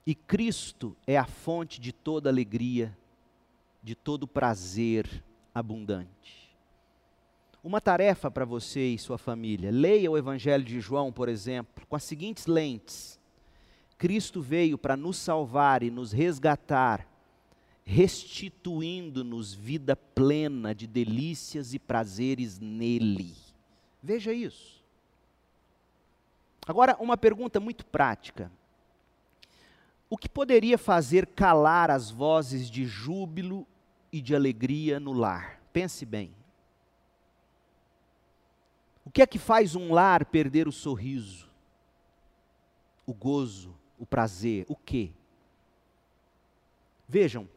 [0.06, 2.94] E Cristo é a fonte de toda alegria
[3.82, 6.54] de todo prazer abundante.
[7.64, 11.97] Uma tarefa para você e sua família: leia o Evangelho de João, por exemplo, com
[11.97, 13.18] as seguintes lentes.
[13.97, 17.09] Cristo veio para nos salvar e nos resgatar,
[17.87, 23.34] restituindo-nos vida plena de delícias e prazeres nele.
[24.03, 24.84] Veja isso.
[26.66, 28.51] Agora, uma pergunta muito prática.
[30.11, 33.66] O que poderia fazer calar as vozes de júbilo
[34.12, 35.62] e de alegria no lar.
[35.72, 36.34] Pense bem.
[39.05, 41.47] O que é que faz um lar perder o sorriso?
[43.07, 45.12] o gozo, o prazer, o quê?
[47.09, 47.49] Vejam,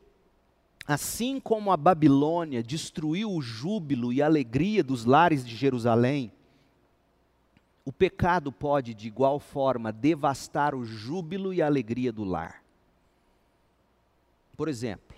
[0.89, 6.31] assim como a Babilônia destruiu o júbilo e a alegria dos lares de Jerusalém,
[7.85, 12.63] o pecado pode, de igual forma, devastar o júbilo e a alegria do lar.
[14.57, 15.15] Por exemplo,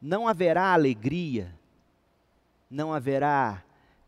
[0.00, 1.52] não haverá alegria,
[2.70, 3.64] não haverá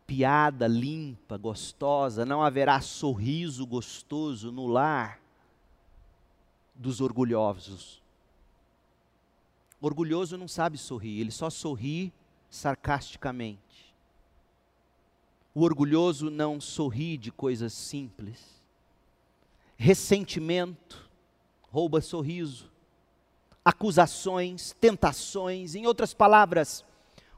[0.06, 5.18] piada limpa, gostosa, não haverá sorriso gostoso no lar
[6.76, 8.03] dos orgulhosos.
[9.84, 12.10] Orgulhoso não sabe sorrir, ele só sorri
[12.48, 13.94] sarcasticamente.
[15.54, 18.62] O orgulhoso não sorri de coisas simples.
[19.76, 21.06] Ressentimento
[21.70, 22.72] rouba sorriso.
[23.62, 26.82] Acusações, tentações, em outras palavras,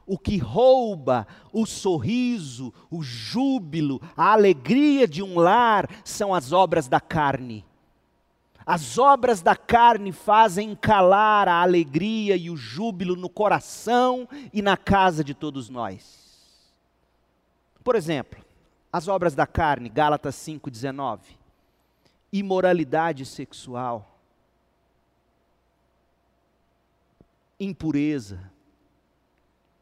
[0.05, 6.87] o que rouba o sorriso, o júbilo, a alegria de um lar são as obras
[6.87, 7.65] da carne.
[8.67, 14.75] As obras da carne fazem calar a alegria e o júbilo no coração e na
[14.75, 16.27] casa de todos nós.
[17.81, 18.43] Por exemplo,
[18.91, 21.19] as obras da carne, Gálatas 5,19.
[22.29, 24.19] Imoralidade sexual,
[27.57, 28.51] impureza,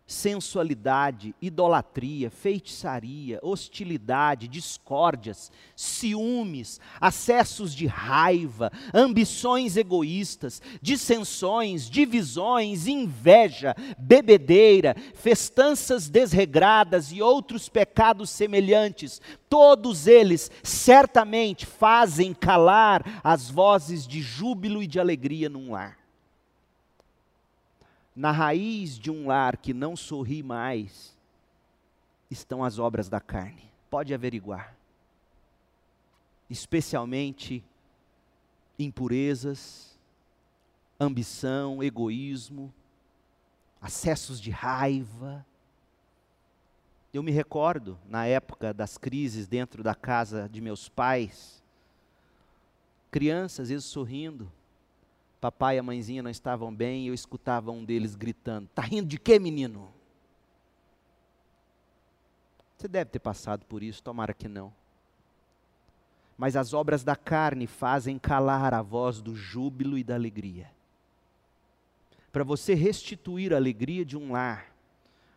[0.08, 14.95] sensualidade, idolatria, feitiçaria, hostilidade, discórdias, ciúmes, acessos de raiva, ambições egoístas, dissensões, divisões, inveja, bebedeira,
[15.16, 24.84] festanças desregradas e outros pecados semelhantes, todos eles certamente fazem calar as vozes de júbilo
[24.84, 26.05] e de alegria num lar
[28.16, 31.18] na raiz de um lar que não sorri mais,
[32.32, 33.70] estão as obras da carne.
[33.89, 34.76] Pode averiguar.
[36.49, 37.63] Especialmente
[38.80, 39.97] impurezas,
[40.99, 42.74] ambição, egoísmo,
[43.82, 45.45] acessos de raiva.
[47.13, 51.63] Eu me recordo, na época das crises dentro da casa de meus pais,
[53.11, 54.51] crianças, às vezes sorrindo,
[55.45, 59.07] papai e a mãezinha não estavam bem e eu escutava um deles gritando: Está rindo
[59.07, 59.93] de quê, menino?
[62.75, 64.73] Você deve ter passado por isso, tomara que não.
[66.35, 70.69] Mas as obras da carne fazem calar a voz do júbilo e da alegria.
[72.31, 74.73] Para você restituir a alegria de um lar,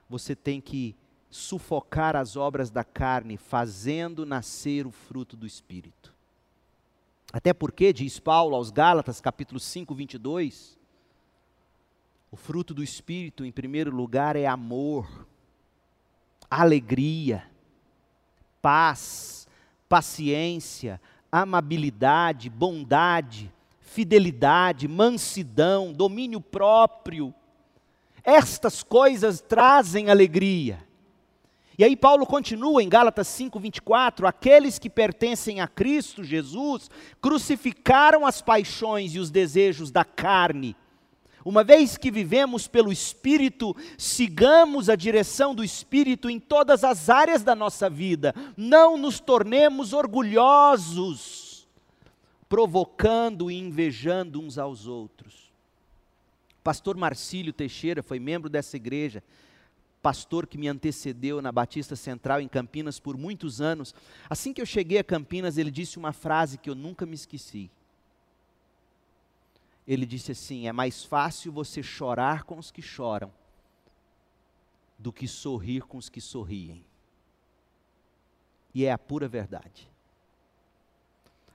[0.09, 0.97] você tem que
[1.31, 5.98] sufocar as obras da carne, fazendo nascer o fruto do Espírito.
[7.33, 10.79] Até porque, diz Paulo aos Gálatas, capítulo 5, 22,
[12.31, 15.27] o fruto do Espírito, em primeiro lugar, é amor,
[16.51, 17.45] alegria,
[18.63, 19.47] paz,
[19.89, 21.01] paciência,
[21.31, 27.35] amabilidade, bondade, fidelidade, mansidão, domínio próprio.
[28.25, 30.88] Estas coisas trazem alegria.
[31.79, 36.91] E aí Paulo continua em Gálatas 5:24, aqueles que pertencem a Cristo Jesus
[37.23, 40.75] crucificaram as paixões e os desejos da carne.
[41.45, 47.45] Uma vez que vivemos pelo Espírito, sigamos a direção do Espírito em todas as áreas
[47.45, 48.35] da nossa vida.
[48.57, 51.67] Não nos tornemos orgulhosos,
[52.49, 55.49] provocando e invejando uns aos outros.
[56.65, 59.23] Pastor Marcílio Teixeira foi membro dessa igreja
[60.03, 63.95] pastor que me antecedeu na Batista Central em Campinas por muitos anos,
[64.29, 67.71] assim que eu cheguei a Campinas, ele disse uma frase que eu nunca me esqueci.
[69.87, 73.33] Ele disse assim: é mais fácil você chorar com os que choram
[74.99, 76.85] do que sorrir com os que sorriem.
[78.75, 79.89] E é a pura verdade.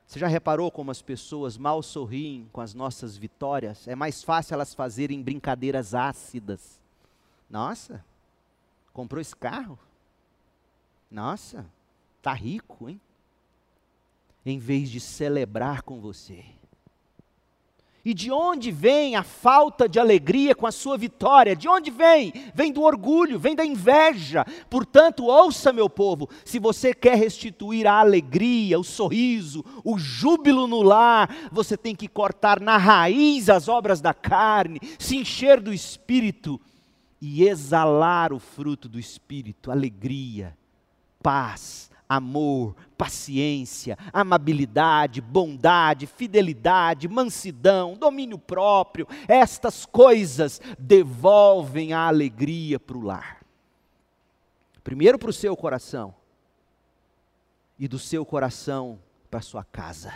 [0.08, 3.88] Você já reparou como as pessoas mal sorriem com as nossas vitórias?
[3.88, 6.80] É mais fácil elas fazerem brincadeiras ácidas.
[7.50, 8.04] Nossa,
[8.94, 9.78] Comprou esse carro?
[11.10, 11.66] Nossa,
[12.22, 13.02] tá rico, hein?
[14.46, 16.46] Em vez de celebrar com você.
[18.06, 21.56] E de onde vem a falta de alegria com a sua vitória?
[21.56, 22.34] De onde vem?
[22.54, 24.46] Vem do orgulho, vem da inveja.
[24.70, 30.82] Portanto, ouça, meu povo, se você quer restituir a alegria, o sorriso, o júbilo no
[30.82, 36.60] lar, você tem que cortar na raiz as obras da carne, se encher do espírito
[37.26, 40.58] e exalar o fruto do Espírito, alegria,
[41.22, 52.98] paz, amor, paciência, amabilidade, bondade, fidelidade, mansidão, domínio próprio, estas coisas devolvem a alegria para
[52.98, 53.42] o lar.
[54.84, 56.14] Primeiro para o seu coração,
[57.80, 59.00] e do seu coração
[59.32, 60.14] para a sua casa.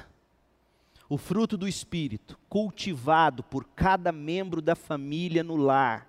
[1.09, 6.06] o fruto do Espírito, cultivado por cada membro da família no lar,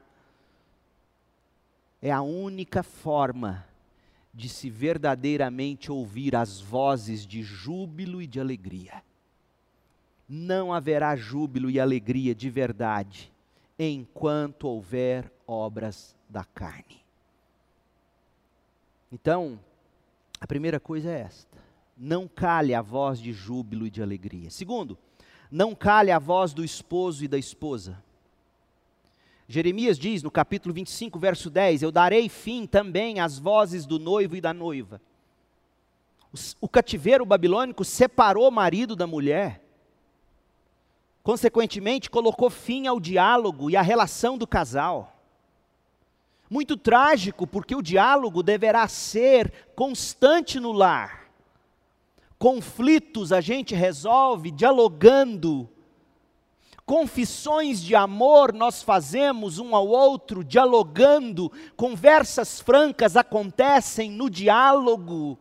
[2.01, 3.67] é a única forma
[4.33, 9.03] de se verdadeiramente ouvir as vozes de júbilo e de alegria.
[10.29, 13.33] Não haverá júbilo e alegria de verdade
[13.79, 17.03] enquanto houver obras da carne.
[19.11, 19.59] Então,
[20.41, 21.59] a primeira coisa é esta:
[21.97, 24.51] não cale a voz de júbilo e de alegria.
[24.51, 24.99] Segundo,
[25.51, 28.03] não cale a voz do esposo e da esposa.
[29.51, 34.37] Jeremias diz no capítulo 25, verso 10: Eu darei fim também às vozes do noivo
[34.37, 35.01] e da noiva.
[36.61, 39.65] O cativeiro babilônico separou o marido da mulher.
[41.23, 45.17] Consequentemente, colocou fim ao diálogo e à relação do casal.
[46.51, 51.31] Muito trágico, porque o diálogo deverá ser constante no lar.
[52.39, 55.69] Conflitos a gente resolve dialogando
[56.89, 65.39] confissões de amor nós fazemos um ao outro, dialogando, conversas francas acontecem no diálogo.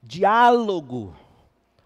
[0.00, 1.16] Diálogo.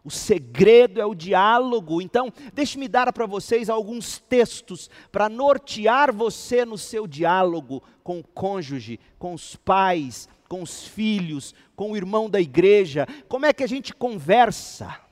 [0.05, 2.03] O segredo é o diálogo.
[2.03, 8.25] Então, deixe-me dar para vocês alguns textos para nortear você no seu diálogo com o
[8.25, 13.07] cônjuge, com os pais, com os filhos, com o irmão da igreja.
[13.27, 15.08] Como é que a gente conversa?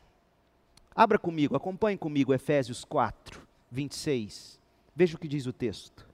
[0.97, 4.59] Abra comigo, acompanhe comigo Efésios 4, 26.
[4.95, 6.07] Veja o que diz o texto.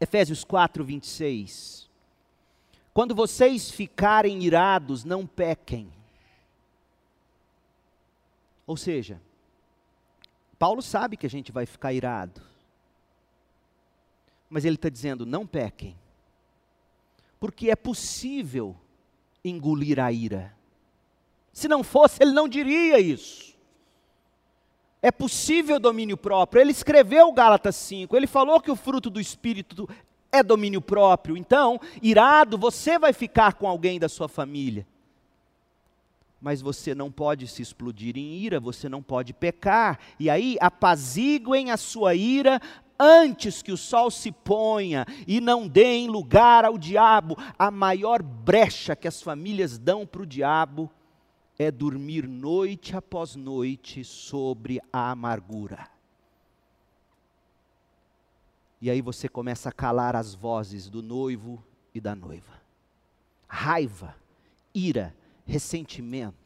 [0.00, 1.88] Efésios 4, 26.
[2.92, 5.92] Quando vocês ficarem irados, não pequem.
[8.66, 9.20] Ou seja,
[10.58, 12.42] Paulo sabe que a gente vai ficar irado.
[14.50, 15.96] Mas ele está dizendo: não pequem.
[17.38, 18.74] Porque é possível
[19.44, 20.52] engolir a ira.
[21.52, 23.56] Se não fosse, ele não diria isso.
[25.00, 26.60] É possível domínio próprio.
[26.60, 29.88] Ele escreveu Gálatas 5, ele falou que o fruto do Espírito
[30.30, 31.36] é domínio próprio.
[31.36, 34.86] Então, irado, você vai ficar com alguém da sua família.
[36.40, 39.98] Mas você não pode se explodir em ira, você não pode pecar.
[40.18, 42.60] E aí, apaziguem a sua ira
[42.98, 47.36] antes que o sol se ponha e não deem lugar ao diabo.
[47.58, 50.90] A maior brecha que as famílias dão para o diabo
[51.58, 55.88] é dormir noite após noite sobre a amargura.
[58.80, 62.62] E aí você começa a calar as vozes do noivo e da noiva.
[63.48, 64.14] Raiva,
[64.72, 66.36] ira, ressentimento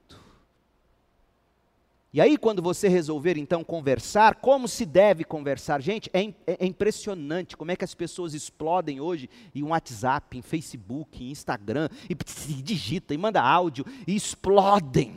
[2.14, 5.80] e aí, quando você resolver então conversar, como se deve conversar?
[5.80, 10.42] Gente, é, é, é, impressionante como é que as pessoas explodem hoje em WhatsApp, em
[10.42, 15.16] Facebook, em Instagram, e, e digita, e manda áudio, e explodem.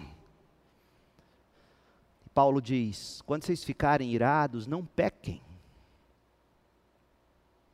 [2.34, 5.42] Paulo diz: quando vocês ficarem irados, não pequem.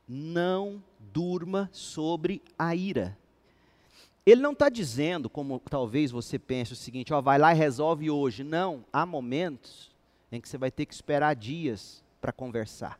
[0.07, 3.15] Não durma sobre a ira.
[4.25, 8.09] Ele não está dizendo, como talvez você pense, o seguinte: ó, vai lá e resolve
[8.09, 8.43] hoje.
[8.43, 9.91] Não, há momentos
[10.31, 12.99] em que você vai ter que esperar dias para conversar.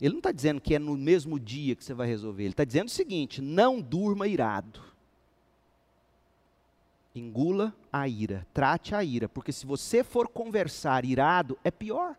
[0.00, 2.42] Ele não está dizendo que é no mesmo dia que você vai resolver.
[2.42, 4.80] Ele está dizendo o seguinte: não durma irado.
[7.14, 12.16] Engula a ira, trate a ira, porque se você for conversar irado, é pior.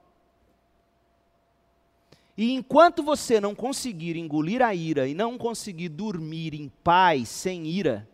[2.36, 7.68] E enquanto você não conseguir engolir a ira e não conseguir dormir em paz, sem
[7.68, 8.10] ira,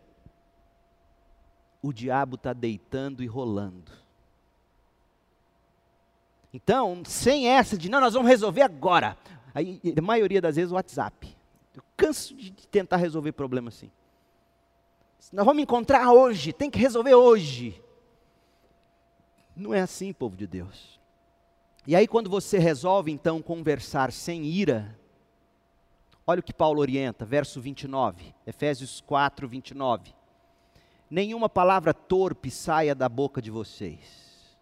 [1.82, 3.90] o diabo está deitando e rolando.
[6.52, 9.16] Então, sem essa de, não, nós vamos resolver agora.
[9.54, 11.34] Aí, a maioria das vezes, o WhatsApp.
[11.74, 13.90] Eu canso de tentar resolver problema assim.
[15.32, 17.80] Nós vamos encontrar hoje, tem que resolver hoje.
[19.56, 20.99] Não é assim, povo de Deus.
[21.86, 24.98] E aí, quando você resolve então conversar sem ira,
[26.26, 30.14] olha o que Paulo orienta, verso 29, Efésios 4, 29.
[31.10, 34.56] Nenhuma palavra torpe saia da boca de vocês,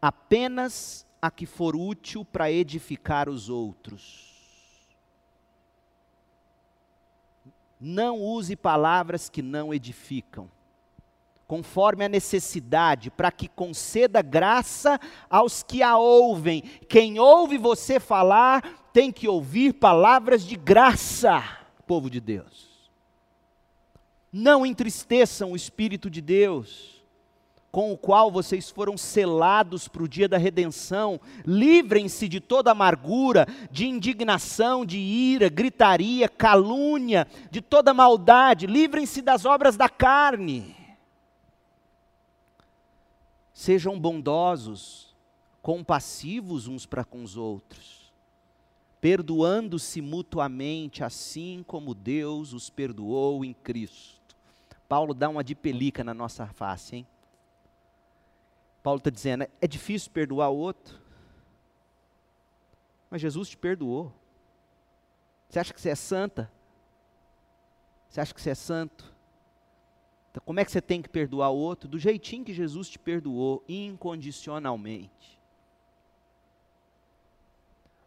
[0.00, 4.28] apenas a que for útil para edificar os outros.
[7.80, 10.50] Não use palavras que não edificam
[11.48, 16.60] conforme a necessidade, para que conceda graça aos que a ouvem.
[16.86, 21.42] Quem ouve você falar tem que ouvir palavras de graça,
[21.86, 22.68] povo de Deus.
[24.30, 27.02] Não entristeçam o Espírito de Deus,
[27.72, 31.18] com o qual vocês foram selados para o dia da redenção.
[31.46, 38.66] Livrem-se de toda amargura, de indignação, de ira, gritaria, calúnia, de toda maldade.
[38.66, 40.76] Livrem-se das obras da carne
[43.58, 45.12] Sejam bondosos,
[45.60, 48.12] compassivos uns para com os outros,
[49.00, 54.36] perdoando-se mutuamente, assim como Deus os perdoou em Cristo.
[54.88, 57.06] Paulo dá uma de pelica na nossa face, hein?
[58.80, 60.96] Paulo está dizendo: é difícil perdoar o outro,
[63.10, 64.12] mas Jesus te perdoou.
[65.48, 66.48] Você acha que você é santa?
[68.08, 69.17] Você acha que você é santo?
[70.44, 71.88] Como é que você tem que perdoar o outro?
[71.88, 75.38] Do jeitinho que Jesus te perdoou, incondicionalmente.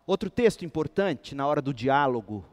[0.06, 2.46] Outro texto importante na hora do diálogo,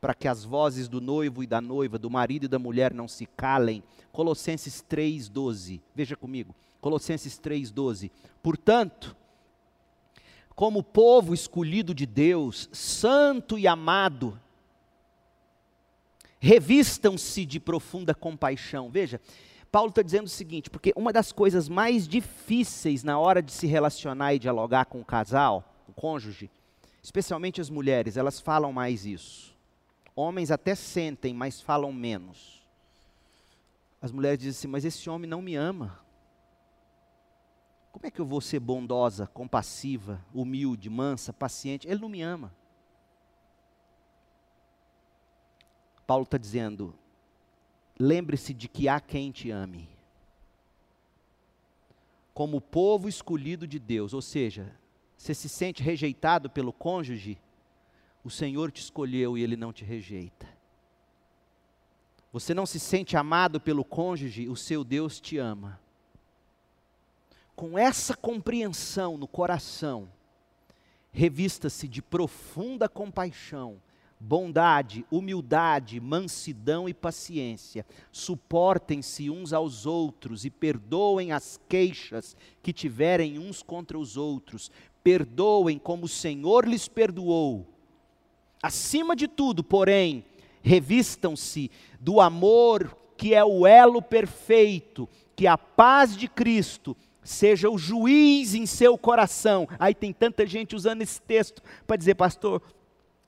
[0.00, 3.08] para que as vozes do noivo e da noiva, do marido e da mulher não
[3.08, 5.80] se calem, Colossenses 3,12.
[5.94, 8.10] Veja comigo, Colossenses 3,12.
[8.42, 9.16] Portanto,
[10.54, 14.40] como povo escolhido de Deus, santo e amado,
[16.44, 18.90] revistam-se de profunda compaixão.
[18.90, 19.18] Veja,
[19.72, 23.66] Paulo está dizendo o seguinte, porque uma das coisas mais difíceis na hora de se
[23.66, 26.50] relacionar e dialogar com o casal, o cônjuge,
[27.02, 29.54] especialmente as mulheres, elas falam mais isso.
[30.14, 32.62] Homens até sentem, mas falam menos.
[34.00, 35.98] As mulheres dizem assim, mas esse homem não me ama.
[37.90, 41.88] Como é que eu vou ser bondosa, compassiva, humilde, mansa, paciente?
[41.88, 42.52] Ele não me ama.
[46.06, 46.94] Paulo está dizendo:
[47.98, 49.88] lembre-se de que há quem te ame.
[52.32, 54.74] Como povo escolhido de Deus, ou seja,
[55.16, 57.38] você se sente rejeitado pelo cônjuge,
[58.24, 60.46] o Senhor te escolheu e ele não te rejeita.
[62.32, 65.80] Você não se sente amado pelo cônjuge, o seu Deus te ama.
[67.54, 70.10] Com essa compreensão no coração,
[71.12, 73.80] revista-se de profunda compaixão
[74.24, 77.84] bondade, humildade, mansidão e paciência.
[78.10, 84.70] Suportem-se uns aos outros e perdoem as queixas que tiverem uns contra os outros.
[85.02, 87.66] Perdoem como o Senhor lhes perdoou.
[88.62, 90.24] Acima de tudo, porém,
[90.62, 91.70] revistam-se
[92.00, 98.54] do amor que é o elo perfeito, que a paz de Cristo seja o juiz
[98.54, 99.68] em seu coração.
[99.78, 102.62] Aí tem tanta gente usando esse texto para dizer, pastor,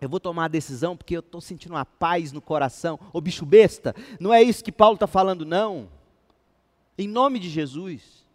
[0.00, 2.98] eu vou tomar a decisão porque eu estou sentindo uma paz no coração.
[3.12, 5.88] Ô bicho besta, não é isso que Paulo está falando, não.
[6.98, 8.26] Em nome de Jesus.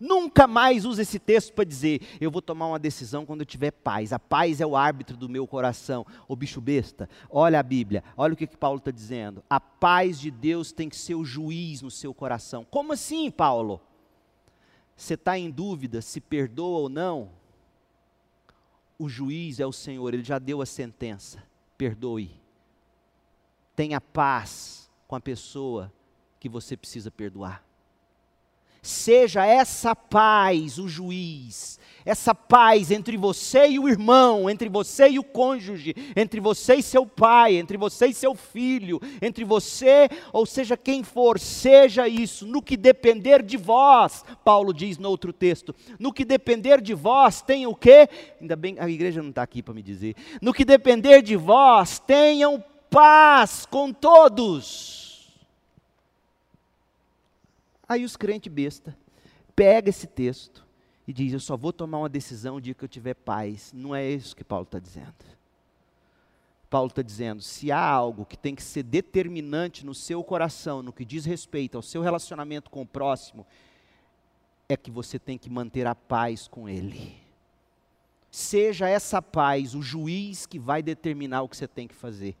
[0.00, 3.70] Nunca mais use esse texto para dizer, eu vou tomar uma decisão quando eu tiver
[3.70, 4.12] paz.
[4.12, 6.04] A paz é o árbitro do meu coração.
[6.26, 9.42] Ô bicho besta, olha a Bíblia, olha o que, que Paulo está dizendo.
[9.48, 12.66] A paz de Deus tem que ser o juiz no seu coração.
[12.70, 13.80] Como assim, Paulo?
[14.96, 17.30] Você está em dúvida se perdoa ou não?
[18.98, 21.42] O juiz é o Senhor, ele já deu a sentença.
[21.76, 22.30] Perdoe.
[23.74, 25.92] Tenha paz com a pessoa
[26.38, 27.64] que você precisa perdoar.
[28.84, 35.18] Seja essa paz o juiz, essa paz entre você e o irmão, entre você e
[35.18, 40.44] o cônjuge, entre você e seu pai, entre você e seu filho, entre você, ou
[40.44, 45.74] seja, quem for, seja isso, no que depender de vós, Paulo diz no outro texto,
[45.98, 48.06] no que depender de vós, tenham o quê?
[48.38, 51.98] Ainda bem, a igreja não está aqui para me dizer, no que depender de vós,
[51.98, 55.13] tenham paz com todos.
[57.88, 58.96] Aí os crentes besta
[59.54, 60.66] pega esse texto
[61.06, 63.72] e diz: Eu só vou tomar uma decisão o dia que eu tiver paz.
[63.72, 65.14] Não é isso que Paulo está dizendo.
[66.68, 70.92] Paulo está dizendo: se há algo que tem que ser determinante no seu coração, no
[70.92, 73.46] que diz respeito ao seu relacionamento com o próximo,
[74.68, 77.16] é que você tem que manter a paz com ele.
[78.30, 82.36] Seja essa paz o juiz que vai determinar o que você tem que fazer.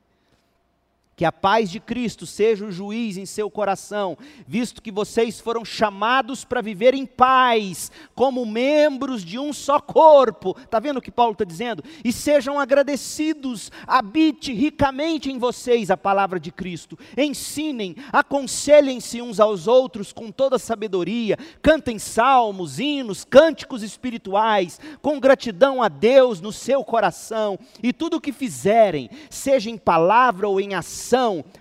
[1.16, 5.64] Que a paz de Cristo seja o juiz em seu coração, visto que vocês foram
[5.64, 10.56] chamados para viver em paz, como membros de um só corpo.
[10.60, 11.84] Está vendo o que Paulo está dizendo?
[12.04, 16.98] E sejam agradecidos, habite ricamente em vocês a palavra de Cristo.
[17.16, 25.80] Ensinem, aconselhem-se uns aos outros com toda sabedoria, cantem salmos, hinos, cânticos espirituais, com gratidão
[25.80, 30.74] a Deus no seu coração, e tudo o que fizerem, seja em palavra ou em
[30.74, 31.03] ação,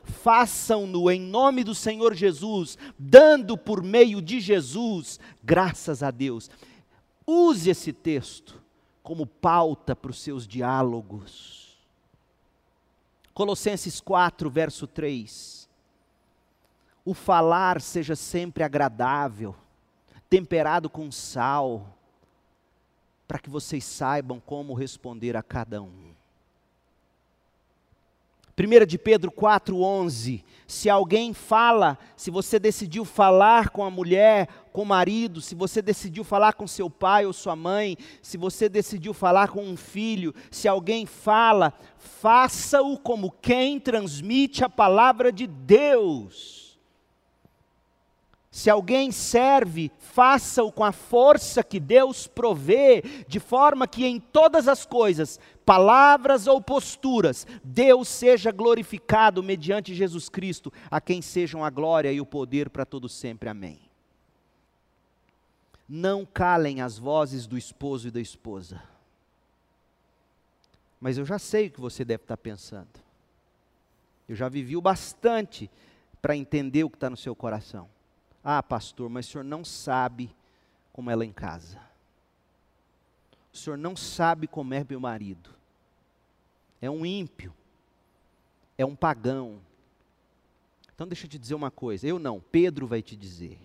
[0.03, 6.49] façam-no em nome do Senhor Jesus, dando por meio de Jesus graças a Deus.
[7.25, 8.61] Use esse texto
[9.01, 11.77] como pauta para os seus diálogos.
[13.33, 15.69] Colossenses 4, verso 3.
[17.03, 19.55] O falar seja sempre agradável,
[20.29, 21.97] temperado com sal,
[23.27, 26.12] para que vocês saibam como responder a cada um.
[28.55, 30.43] 1 de Pedro 4,11.
[30.67, 35.81] Se alguém fala, se você decidiu falar com a mulher, com o marido, se você
[35.81, 40.33] decidiu falar com seu pai ou sua mãe, se você decidiu falar com um filho,
[40.51, 46.62] se alguém fala, faça-o como quem transmite a palavra de Deus.
[48.53, 54.67] Se alguém serve, faça-o com a força que Deus provê, de forma que em todas
[54.67, 61.71] as coisas, palavras ou posturas, Deus seja glorificado mediante Jesus Cristo, a quem sejam a
[61.71, 63.49] glória e o poder para todo sempre.
[63.49, 63.79] Amém.
[65.89, 68.83] Não calem as vozes do esposo e da esposa.
[71.01, 73.01] Mas eu já sei o que você deve estar pensando.
[74.29, 75.71] Eu já vivi o bastante
[76.21, 77.89] para entender o que está no seu coração.
[78.43, 80.35] Ah, pastor, mas o senhor não sabe
[80.91, 81.79] como ela é em casa.
[83.53, 85.49] O senhor não sabe como é meu marido.
[86.81, 87.53] É um ímpio.
[88.77, 89.61] É um pagão.
[90.93, 92.07] Então deixa eu te dizer uma coisa.
[92.07, 93.59] Eu não, Pedro vai te dizer.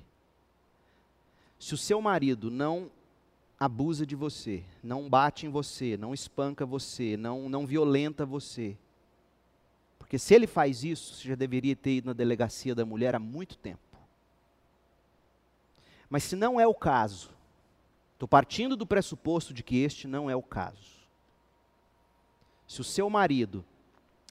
[1.58, 2.90] Se o seu marido não
[3.58, 8.76] abusa de você, não bate em você, não espanca você, não, não violenta você,
[9.98, 13.18] porque se ele faz isso, você já deveria ter ido na delegacia da mulher há
[13.18, 13.87] muito tempo.
[16.08, 17.30] Mas se não é o caso,
[18.14, 20.98] estou partindo do pressuposto de que este não é o caso.
[22.66, 23.64] Se o seu marido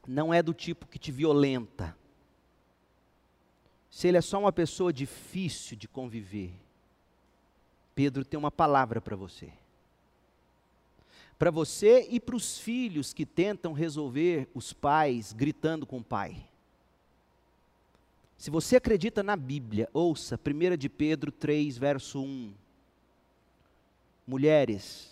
[0.07, 1.95] não é do tipo que te violenta,
[3.89, 6.53] se ele é só uma pessoa difícil de conviver,
[7.95, 9.51] Pedro tem uma palavra para você.
[11.39, 16.47] Para você e para os filhos que tentam resolver os pais gritando com o pai.
[18.37, 22.53] Se você acredita na Bíblia, ouça 1 de Pedro 3, verso 1.
[24.27, 25.11] Mulheres,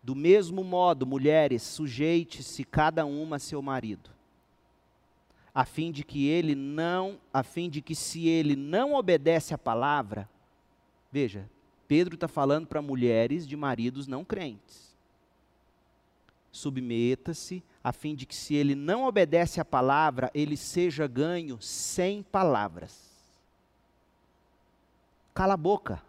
[0.00, 4.10] do mesmo modo, mulheres, sujeite-se cada uma a seu marido,
[5.52, 9.58] a fim de que ele não, a fim de que se ele não obedece à
[9.58, 10.28] palavra,
[11.10, 11.50] veja,
[11.88, 14.94] Pedro está falando para mulheres de maridos não crentes.
[16.52, 22.20] Submeta-se a fim de que, se ele não obedece à palavra, ele seja ganho sem
[22.20, 22.98] palavras.
[25.32, 26.02] Cala a boca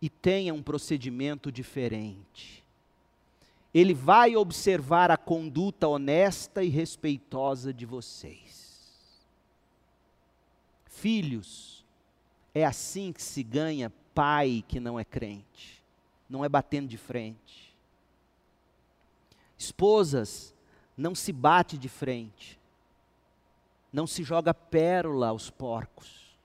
[0.00, 2.64] e tenha um procedimento diferente.
[3.72, 9.24] Ele vai observar a conduta honesta e respeitosa de vocês.
[10.86, 11.84] Filhos,
[12.52, 15.80] é assim que se ganha pai que não é crente,
[16.28, 17.61] não é batendo de frente
[19.62, 20.52] Esposas,
[20.96, 22.58] não se bate de frente.
[23.92, 26.36] Não se joga pérola aos porcos.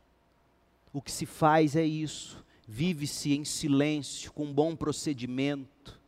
[0.94, 2.46] O que se faz é isso.
[2.68, 6.00] Vive-se em silêncio, com bom procedimento,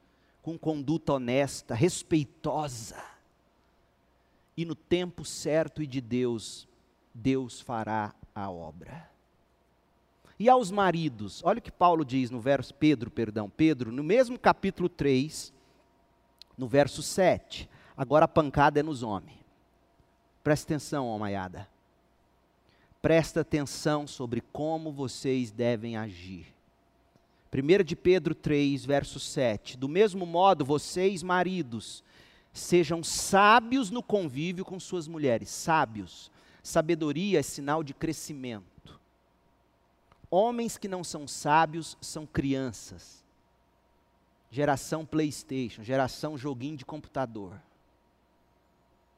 [0.41, 3.01] com conduta honesta, respeitosa.
[4.55, 6.67] E no tempo certo e de Deus,
[7.13, 9.09] Deus fará a obra.
[10.37, 14.37] E aos maridos, olha o que Paulo diz no verso Pedro, perdão, Pedro, no mesmo
[14.37, 15.51] capítulo 3,
[16.59, 17.69] no verso 7.
[17.95, 19.39] Agora a pancada é nos homens.
[20.43, 21.67] Presta atenção, Almaiada.
[23.01, 26.53] Presta atenção sobre como vocês devem agir.
[27.51, 29.77] 1 de Pedro 3, verso 7.
[29.77, 32.03] Do mesmo modo, vocês, maridos,
[32.51, 35.49] sejam sábios no convívio com suas mulheres.
[35.49, 36.29] Sábios.
[36.61, 38.99] Sabedoria é sinal de crescimento.
[40.29, 43.19] Homens que não são sábios são crianças
[44.51, 47.61] geração PlayStation, geração joguinho de computador.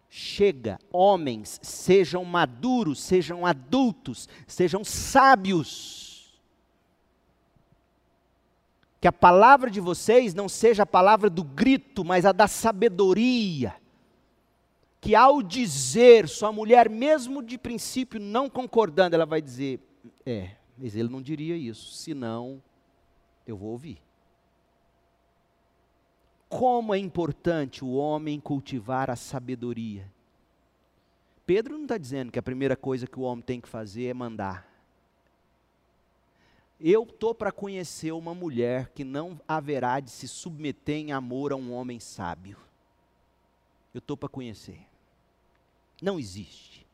[0.10, 6.38] Chega, homens, sejam maduros, sejam adultos, sejam sábios.
[9.00, 13.74] Que a palavra de vocês não seja a palavra do grito, mas a da sabedoria.
[15.00, 19.80] Que ao dizer, sua mulher, mesmo de princípio não concordando, ela vai dizer:
[20.26, 22.62] É, mas ele não diria isso, senão
[23.48, 23.98] eu vou ouvir
[26.52, 30.12] como é importante o homem cultivar a sabedoria.
[31.46, 34.14] Pedro não está dizendo que a primeira coisa que o homem tem que fazer é
[34.14, 34.70] mandar.
[36.78, 41.56] Eu estou para conhecer uma mulher que não haverá de se submeter em amor a
[41.56, 42.58] um homem sábio.
[43.94, 44.86] Eu estou para conhecer.
[46.02, 46.86] Não existe.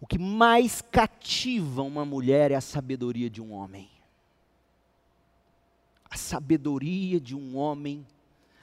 [0.00, 3.97] O que mais cativa uma mulher é a sabedoria de um homem
[6.10, 8.06] a sabedoria de um homem.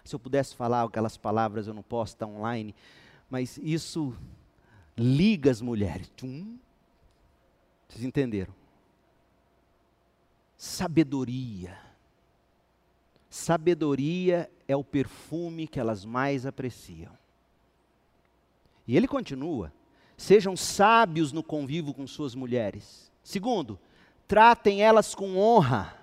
[0.03, 2.75] Se eu pudesse falar aquelas palavras, eu não posso estar online,
[3.29, 4.15] mas isso
[4.97, 6.09] liga as mulheres.
[6.15, 6.57] Tum.
[7.87, 8.53] Vocês entenderam?
[10.57, 11.77] Sabedoria.
[13.29, 17.11] Sabedoria é o perfume que elas mais apreciam.
[18.87, 19.73] E ele continua:
[20.15, 23.11] sejam sábios no convívio com suas mulheres.
[23.23, 23.79] Segundo,
[24.27, 25.97] tratem elas com honra,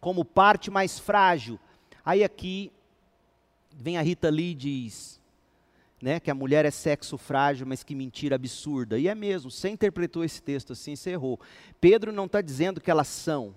[0.00, 1.58] como parte mais frágil.
[2.04, 2.72] Aí aqui
[3.72, 5.20] vem a Rita Lee e diz,
[6.00, 8.98] né, que a mulher é sexo frágil, mas que mentira absurda.
[8.98, 11.40] E é mesmo, você interpretou esse texto assim, você errou.
[11.80, 13.54] Pedro não está dizendo que elas são.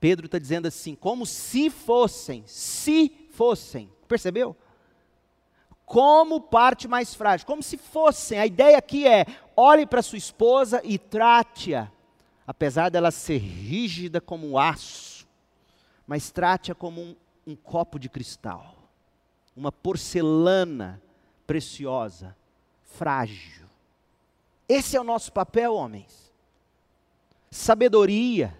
[0.00, 3.90] Pedro está dizendo assim, como se fossem, se fossem.
[4.06, 4.56] Percebeu?
[5.86, 8.38] como parte mais frágil, como se fossem.
[8.38, 11.90] A ideia aqui é: olhe para sua esposa e trate-a,
[12.46, 15.26] apesar dela ser rígida como um aço,
[16.06, 17.16] mas trate-a como um,
[17.46, 18.76] um copo de cristal,
[19.56, 21.02] uma porcelana
[21.46, 22.36] preciosa,
[22.82, 23.66] frágil.
[24.68, 26.32] Esse é o nosso papel, homens.
[27.50, 28.58] Sabedoria,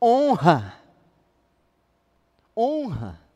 [0.00, 0.80] honra,
[2.56, 3.26] honra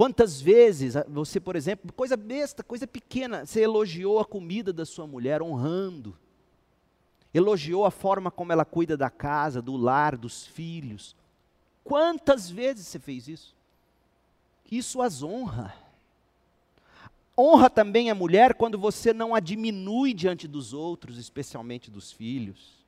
[0.00, 5.06] Quantas vezes você, por exemplo, coisa besta, coisa pequena, você elogiou a comida da sua
[5.06, 6.16] mulher honrando,
[7.32, 11.14] elogiou a forma como ela cuida da casa, do lar, dos filhos.
[11.84, 13.54] Quantas vezes você fez isso?
[14.70, 15.74] Isso as honra.
[17.36, 22.78] Honra também a mulher quando você não a diminui diante dos outros, especialmente dos filhos.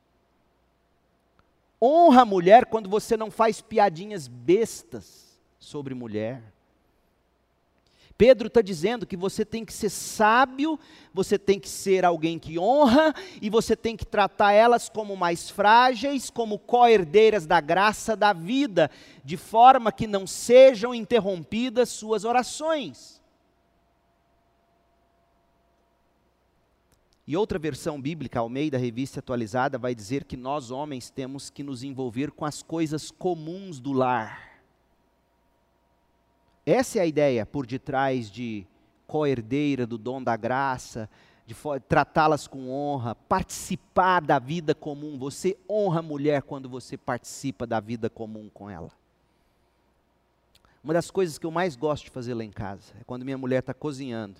[1.81, 6.43] Honra a mulher quando você não faz piadinhas bestas sobre mulher.
[8.17, 10.79] Pedro está dizendo que você tem que ser sábio,
[11.13, 15.49] você tem que ser alguém que honra, e você tem que tratar elas como mais
[15.49, 18.91] frágeis, como co-herdeiras da graça da vida,
[19.23, 23.21] de forma que não sejam interrompidas suas orações.
[27.25, 31.49] E outra versão bíblica, ao meio da revista atualizada, vai dizer que nós homens temos
[31.49, 34.52] que nos envolver com as coisas comuns do lar
[36.65, 38.65] essa é a ideia por detrás de
[39.05, 41.09] co-herdeira do dom da graça,
[41.45, 41.53] de
[41.87, 45.17] tratá-las com honra, participar da vida comum.
[45.17, 48.91] Você honra a mulher quando você participa da vida comum com ela.
[50.81, 53.37] Uma das coisas que eu mais gosto de fazer lá em casa é quando minha
[53.37, 54.39] mulher está cozinhando.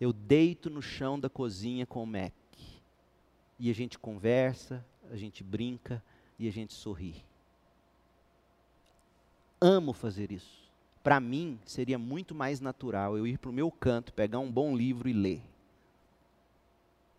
[0.00, 2.32] Eu deito no chão da cozinha com o Mac.
[3.58, 6.02] E a gente conversa, a gente brinca
[6.38, 7.24] e a gente sorri.
[9.60, 10.63] Amo fazer isso
[11.04, 14.74] para mim seria muito mais natural eu ir para o meu canto, pegar um bom
[14.74, 15.42] livro e ler.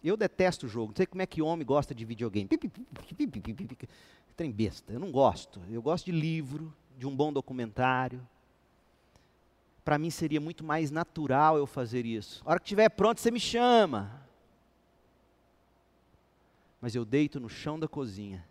[0.03, 2.49] Eu detesto o jogo, não sei como é que homem gosta de videogame.
[4.35, 5.61] Tem besta, eu não gosto.
[5.69, 8.27] Eu gosto de livro, de um bom documentário.
[9.83, 12.41] Para mim seria muito mais natural eu fazer isso.
[12.43, 14.19] A hora que estiver pronto, você me chama.
[16.81, 18.43] Mas eu deito no chão da cozinha,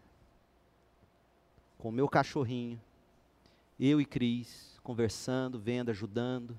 [1.76, 2.80] com o meu cachorrinho,
[3.78, 6.56] eu e Cris, conversando, vendo, ajudando.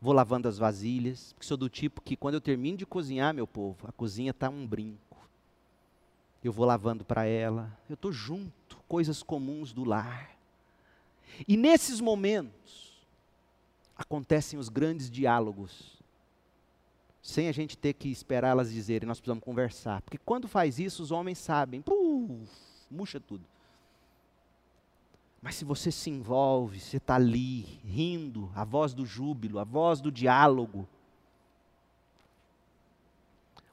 [0.00, 3.46] Vou lavando as vasilhas, porque sou do tipo que quando eu termino de cozinhar, meu
[3.46, 4.98] povo, a cozinha está um brinco.
[6.42, 10.36] Eu vou lavando para ela, eu estou junto, coisas comuns do lar.
[11.46, 13.06] E nesses momentos,
[13.96, 16.02] acontecem os grandes diálogos,
[17.22, 20.02] sem a gente ter que esperar elas dizerem, nós precisamos conversar.
[20.02, 22.50] Porque quando faz isso, os homens sabem, puf,
[22.90, 23.51] murcha tudo.
[25.42, 30.00] Mas se você se envolve, você está ali, rindo, a voz do júbilo, a voz
[30.00, 30.88] do diálogo.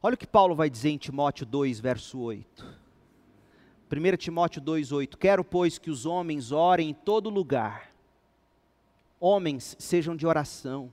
[0.02, 2.66] Olha o que Paulo vai dizer em Timóteo 2, verso 8.
[3.92, 5.18] 1 Timóteo 2, 8.
[5.18, 7.94] Quero, pois, que os homens orem em todo lugar.
[9.20, 10.92] Homens sejam de oração.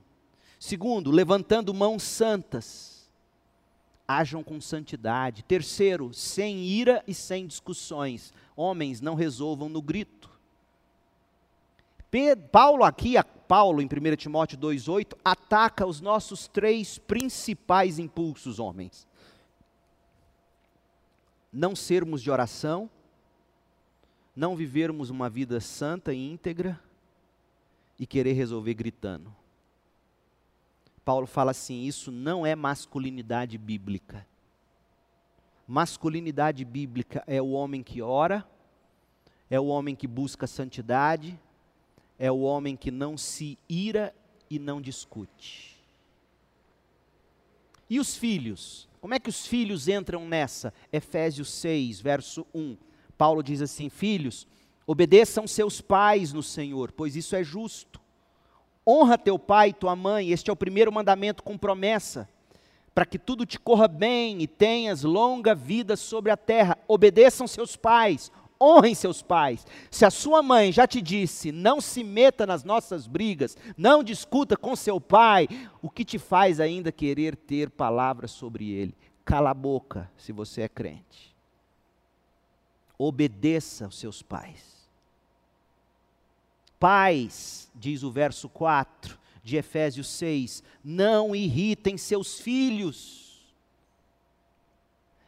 [0.59, 3.09] Segundo, levantando mãos santas.
[4.07, 5.43] Hajam com santidade.
[5.43, 8.33] Terceiro, sem ira e sem discussões.
[8.55, 10.16] Homens não resolvam no grito.
[12.51, 13.15] Paulo aqui,
[13.47, 19.07] Paulo em 1 Timóteo 2,8, ataca os nossos três principais impulsos, homens.
[21.51, 22.89] Não sermos de oração,
[24.35, 26.79] não vivermos uma vida santa e íntegra
[27.97, 29.33] e querer resolver gritando.
[31.03, 34.27] Paulo fala assim: isso não é masculinidade bíblica.
[35.67, 38.47] Masculinidade bíblica é o homem que ora,
[39.49, 41.39] é o homem que busca santidade,
[42.19, 44.13] é o homem que não se ira
[44.49, 45.77] e não discute.
[47.89, 48.87] E os filhos?
[48.99, 50.73] Como é que os filhos entram nessa?
[50.91, 52.75] Efésios 6, verso 1.
[53.17, 54.47] Paulo diz assim: Filhos,
[54.85, 58.01] obedeçam seus pais no Senhor, pois isso é justo.
[58.85, 62.27] Honra teu pai e tua mãe, este é o primeiro mandamento com promessa,
[62.95, 66.77] para que tudo te corra bem e tenhas longa vida sobre a terra.
[66.87, 69.65] Obedeçam seus pais, Honrem seus pais.
[69.91, 74.57] Se a sua mãe já te disse, não se meta nas nossas brigas, não discuta
[74.57, 75.47] com seu pai,
[75.81, 78.95] o que te faz ainda querer ter palavras sobre ele?
[79.23, 81.35] Cala a boca, se você é crente.
[82.97, 84.87] Obedeça aos seus pais.
[86.79, 93.26] Pais, diz o verso 4 de Efésios 6, não irritem seus filhos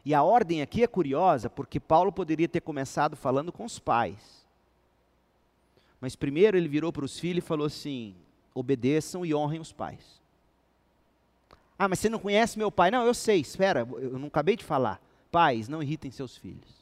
[0.06, 4.46] e a ordem aqui é curiosa, porque Paulo poderia ter começado falando com os pais.
[6.00, 8.16] Mas primeiro ele virou para os filhos e falou assim:
[8.54, 10.20] obedeçam e honrem os pais.
[11.78, 12.92] Ah, mas você não conhece meu pai?
[12.92, 15.02] Não, eu sei, espera, eu não acabei de falar.
[15.32, 16.79] Pais, não irritem seus filhos.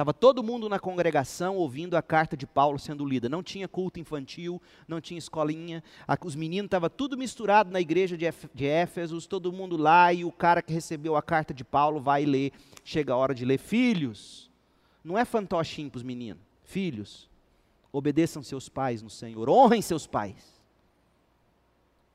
[0.00, 3.28] Estava todo mundo na congregação ouvindo a carta de Paulo sendo lida.
[3.28, 5.84] Não tinha culto infantil, não tinha escolinha.
[6.24, 10.62] Os meninos estavam tudo misturado na igreja de Éfesos, todo mundo lá, e o cara
[10.62, 12.50] que recebeu a carta de Paulo vai ler.
[12.82, 13.58] Chega a hora de ler.
[13.58, 14.50] Filhos,
[15.04, 16.42] não é fantochinho para os meninos.
[16.64, 17.28] Filhos,
[17.92, 20.62] obedeçam seus pais no Senhor, honrem seus pais.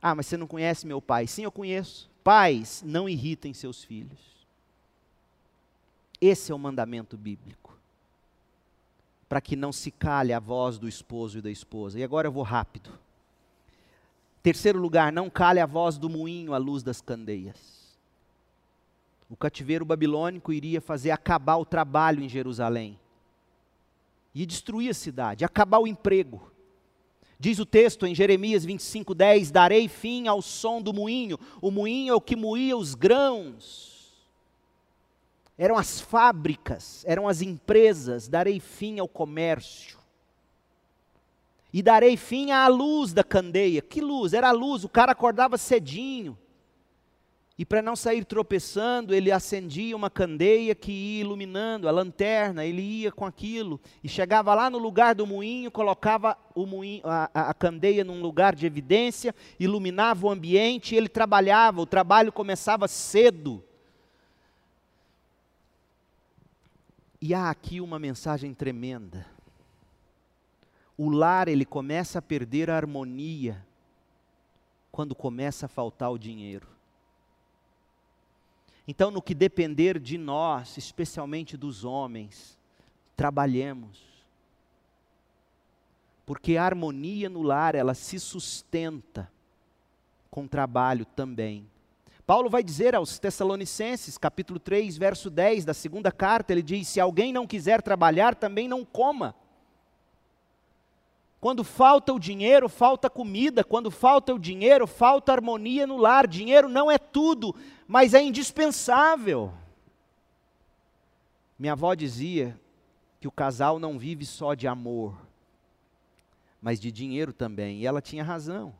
[0.01, 1.27] Ah, mas você não conhece meu pai?
[1.27, 2.09] Sim, eu conheço.
[2.23, 4.33] Pais, não irritem seus filhos.
[6.19, 7.64] Esse é o mandamento bíblico
[9.27, 11.99] para que não se calhe a voz do esposo e da esposa.
[11.99, 12.89] E agora eu vou rápido.
[14.43, 17.97] Terceiro lugar, não cale a voz do moinho à luz das candeias.
[19.27, 22.99] O cativeiro babilônico iria fazer acabar o trabalho em Jerusalém.
[24.35, 26.51] E destruir a cidade, acabar o emprego.
[27.39, 31.39] Diz o texto em Jeremias 25:10, darei fim ao som do moinho.
[31.59, 33.94] O moinho é o que moía os grãos
[35.57, 39.97] eram as fábricas, eram as empresas, darei fim ao comércio.
[41.71, 43.81] E darei fim à luz da candeia.
[43.81, 44.33] Que luz?
[44.33, 46.37] Era a luz, o cara acordava cedinho.
[47.57, 52.81] E para não sair tropeçando, ele acendia uma candeia que ia iluminando, a lanterna, ele
[52.81, 53.79] ia com aquilo.
[54.03, 58.53] E chegava lá no lugar do moinho, colocava moinho, a, a, a candeia num lugar
[58.53, 61.81] de evidência, iluminava o ambiente e ele trabalhava.
[61.81, 63.63] O trabalho começava cedo
[67.27, 69.25] E há aqui uma mensagem tremenda.
[70.95, 73.65] O lar ele começa a perder a harmonia
[74.91, 76.67] quando começa a faltar o dinheiro.
[78.87, 82.59] Então, no que depender de nós, especialmente dos homens,
[83.15, 84.03] trabalhemos.
[86.27, 89.31] Porque a harmonia no lar, ela se sustenta
[90.29, 91.67] com trabalho também.
[92.25, 96.99] Paulo vai dizer aos Tessalonicenses, capítulo 3, verso 10 da segunda carta, ele diz: Se
[96.99, 99.35] alguém não quiser trabalhar, também não coma.
[101.39, 103.63] Quando falta o dinheiro, falta comida.
[103.63, 106.25] Quando falta o dinheiro, falta harmonia no lar.
[106.25, 107.55] Dinheiro não é tudo,
[107.87, 109.53] mas é indispensável.
[111.59, 112.59] Minha avó dizia
[113.21, 115.15] que o casal não vive só de amor,
[116.59, 118.73] mas de dinheiro também, e ela tinha razão.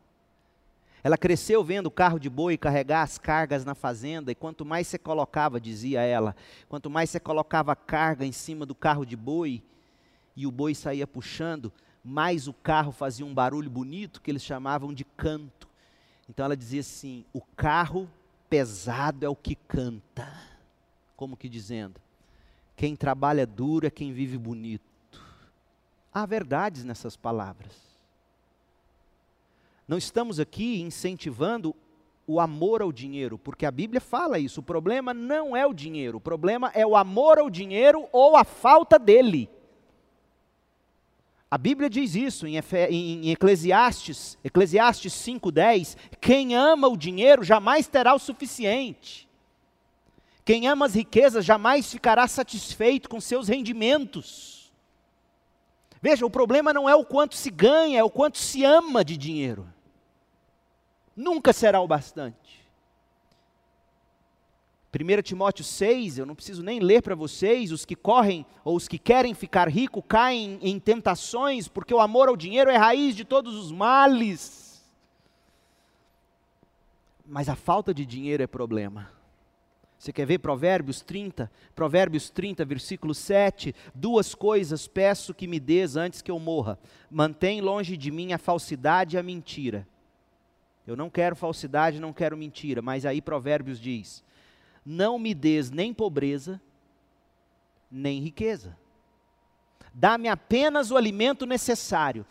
[1.06, 4.88] Ela cresceu vendo o carro de boi carregar as cargas na fazenda, e quanto mais
[4.88, 6.36] você colocava, dizia ela,
[6.68, 9.62] quanto mais você colocava carga em cima do carro de boi,
[10.36, 11.72] e o boi saía puxando,
[12.04, 15.70] mais o carro fazia um barulho bonito que eles chamavam de canto.
[16.28, 18.10] Então ela dizia assim: o carro
[18.50, 20.28] pesado é o que canta.
[21.16, 22.02] Como que dizendo?
[22.76, 25.22] Quem trabalha duro é quem vive bonito.
[26.12, 27.95] Há verdades nessas palavras.
[29.88, 31.76] Não estamos aqui incentivando
[32.28, 34.60] o amor ao dinheiro, porque a Bíblia fala isso.
[34.60, 38.44] O problema não é o dinheiro, o problema é o amor ao dinheiro ou a
[38.44, 39.50] falta dele.
[41.50, 42.58] A Bíblia diz isso em,
[42.90, 49.30] em Eclesiastes, Eclesiastes 5:10, quem ama o dinheiro jamais terá o suficiente.
[50.44, 54.72] Quem ama as riquezas jamais ficará satisfeito com seus rendimentos.
[56.02, 59.16] Veja, o problema não é o quanto se ganha, é o quanto se ama de
[59.16, 59.75] dinheiro
[61.16, 62.66] nunca será o bastante.
[64.94, 68.88] 1 Timóteo 6, eu não preciso nem ler para vocês, os que correm ou os
[68.88, 73.26] que querem ficar rico caem em tentações, porque o amor ao dinheiro é raiz de
[73.26, 74.82] todos os males.
[77.26, 79.12] Mas a falta de dinheiro é problema.
[79.98, 81.52] Você quer ver Provérbios 30?
[81.74, 83.74] Provérbios 30, versículo 7.
[83.94, 86.78] Duas coisas peço que me des antes que eu morra.
[87.10, 89.88] Mantém longe de mim a falsidade e a mentira.
[90.88, 94.24] Eu não quero falsidade, não quero mentira, mas aí Provérbios diz:
[94.86, 96.62] Não me des nem pobreza,
[97.90, 98.78] nem riqueza.
[99.94, 102.26] Dá-me apenas o alimento necessário.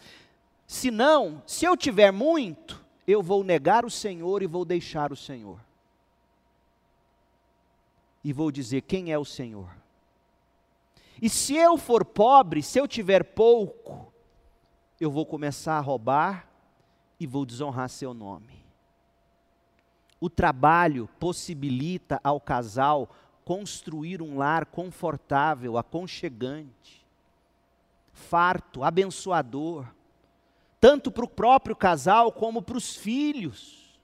[0.67, 5.59] Senão, se eu tiver muito, eu vou negar o Senhor e vou deixar o Senhor.
[8.23, 9.69] E vou dizer quem é o Senhor.
[11.21, 14.13] E se eu for pobre, se eu tiver pouco,
[15.01, 16.54] eu vou começar a roubar
[17.19, 18.65] e vou desonrar seu nome.
[20.21, 23.11] O trabalho possibilita ao casal
[23.45, 27.05] construir um lar confortável, aconchegante,
[28.13, 29.87] farto, abençoador,
[30.81, 33.99] tanto para o próprio casal como para os filhos.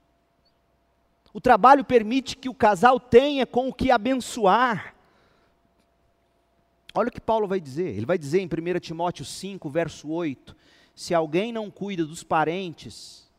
[1.33, 4.93] O trabalho permite que o casal tenha com o que abençoar.
[6.93, 7.95] Olha o que Paulo vai dizer.
[7.95, 10.55] Ele vai dizer em 1 Timóteo 5, verso 8:
[10.95, 13.29] se alguém não cuida dos parentes,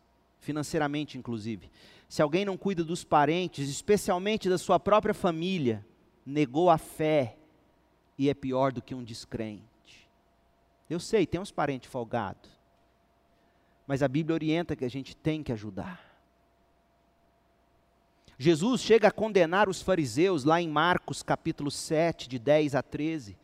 [0.41, 1.71] financeiramente inclusive,
[2.09, 5.85] se alguém não cuida dos parentes, especialmente da sua própria família,
[6.27, 7.37] negou a fé
[8.19, 9.63] e é pior do que um descrente.
[10.91, 12.51] Eu sei, tem uns parentes folgados,
[13.87, 16.13] mas a Bíblia orienta que a gente tem que ajudar.
[18.39, 23.39] Jesus chega a condenar os fariseus lá em Marcos capítulo 7, de 10 a 13.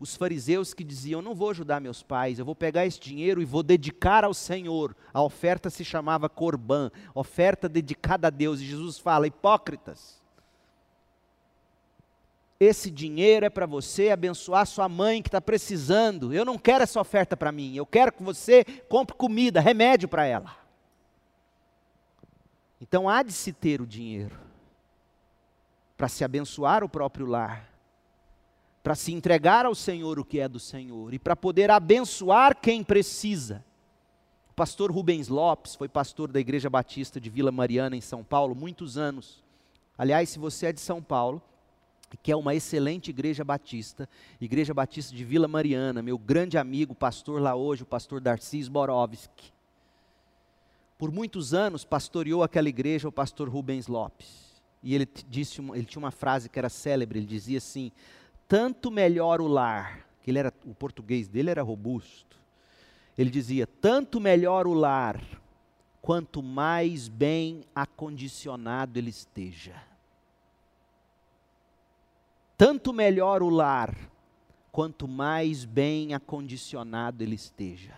[0.00, 3.44] Os fariseus que diziam: Não vou ajudar meus pais, eu vou pegar esse dinheiro e
[3.44, 4.96] vou dedicar ao Senhor.
[5.12, 8.60] A oferta se chamava Corban, oferta dedicada a Deus.
[8.60, 10.18] E Jesus fala: Hipócritas,
[12.58, 16.32] esse dinheiro é para você abençoar sua mãe que está precisando.
[16.32, 20.24] Eu não quero essa oferta para mim, eu quero que você compre comida, remédio para
[20.24, 20.56] ela.
[22.80, 24.38] Então há de se ter o dinheiro
[25.94, 27.69] para se abençoar o próprio lar,
[28.82, 32.82] para se entregar ao Senhor o que é do Senhor e para poder abençoar quem
[32.82, 33.64] precisa.
[34.50, 38.54] O pastor Rubens Lopes foi pastor da Igreja Batista de Vila Mariana, em São Paulo,
[38.54, 39.42] muitos anos.
[39.96, 41.42] Aliás, se você é de São Paulo,
[42.22, 44.08] que é uma excelente igreja batista,
[44.40, 49.52] Igreja Batista de Vila Mariana, meu grande amigo, pastor lá hoje, o pastor Darcis Borovski
[51.00, 54.62] por muitos anos pastoreou aquela igreja o pastor Rubens Lopes.
[54.82, 57.90] E ele disse, ele tinha uma frase que era célebre, ele dizia assim:
[58.50, 62.36] "Tanto melhor o lar", ele era o português dele era robusto.
[63.16, 65.22] Ele dizia: "Tanto melhor o lar,
[66.02, 69.80] quanto mais bem acondicionado ele esteja".
[72.58, 73.96] Tanto melhor o lar,
[74.72, 77.94] quanto mais bem acondicionado ele esteja.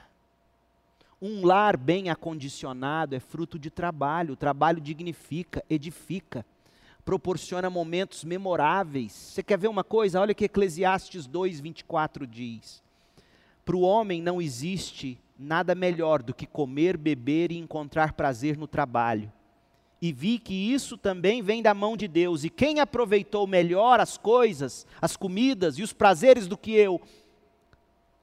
[1.21, 4.35] Um lar bem acondicionado é fruto de trabalho.
[4.35, 6.45] O trabalho dignifica, edifica,
[7.05, 9.13] proporciona momentos memoráveis.
[9.13, 10.21] Você quer ver uma coisa?
[10.21, 12.83] Olha o que Eclesiastes 2, 24 diz.
[13.65, 18.67] Para o homem não existe nada melhor do que comer, beber e encontrar prazer no
[18.67, 19.33] trabalho.
[20.01, 22.43] E vi que isso também vem da mão de Deus.
[22.43, 27.01] E quem aproveitou melhor as coisas, as comidas e os prazeres do que eu,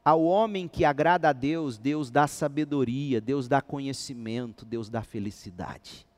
[0.04, 6.09] ao homem que agrada a Deus, Deus dá sabedoria, Deus dá conhecimento, Deus dá felicidade.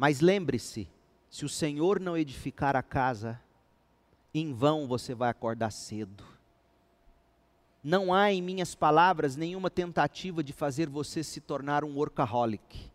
[0.00, 0.88] Mas lembre-se:
[1.28, 3.38] se o Senhor não edificar a casa,
[4.32, 6.24] em vão você vai acordar cedo.
[7.84, 12.90] Não há em minhas palavras nenhuma tentativa de fazer você se tornar um workaholic,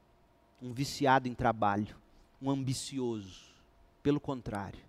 [0.60, 1.96] um viciado em trabalho,
[2.42, 3.54] um ambicioso.
[4.02, 4.84] Pelo contrário.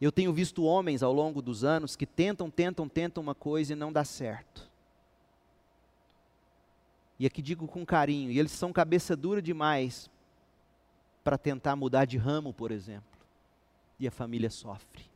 [0.00, 3.76] Eu tenho visto homens ao longo dos anos que tentam, tentam, tentam uma coisa e
[3.76, 4.70] não dá certo.
[7.24, 10.10] E aqui digo com carinho, e eles são cabeça dura demais
[11.24, 13.18] para tentar mudar de ramo, por exemplo.
[13.98, 15.06] E a família sofre.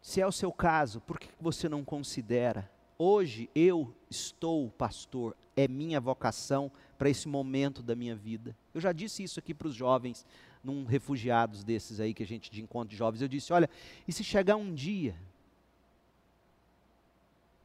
[0.00, 2.70] Se é o seu caso, por que você não considera?
[2.96, 8.56] Hoje eu estou pastor, é minha vocação para esse momento da minha vida.
[8.72, 10.24] Eu já disse isso aqui para os jovens
[10.62, 13.68] num refugiados desses aí que a gente de encontro de jovens, eu disse: olha,
[14.06, 15.16] e se chegar um dia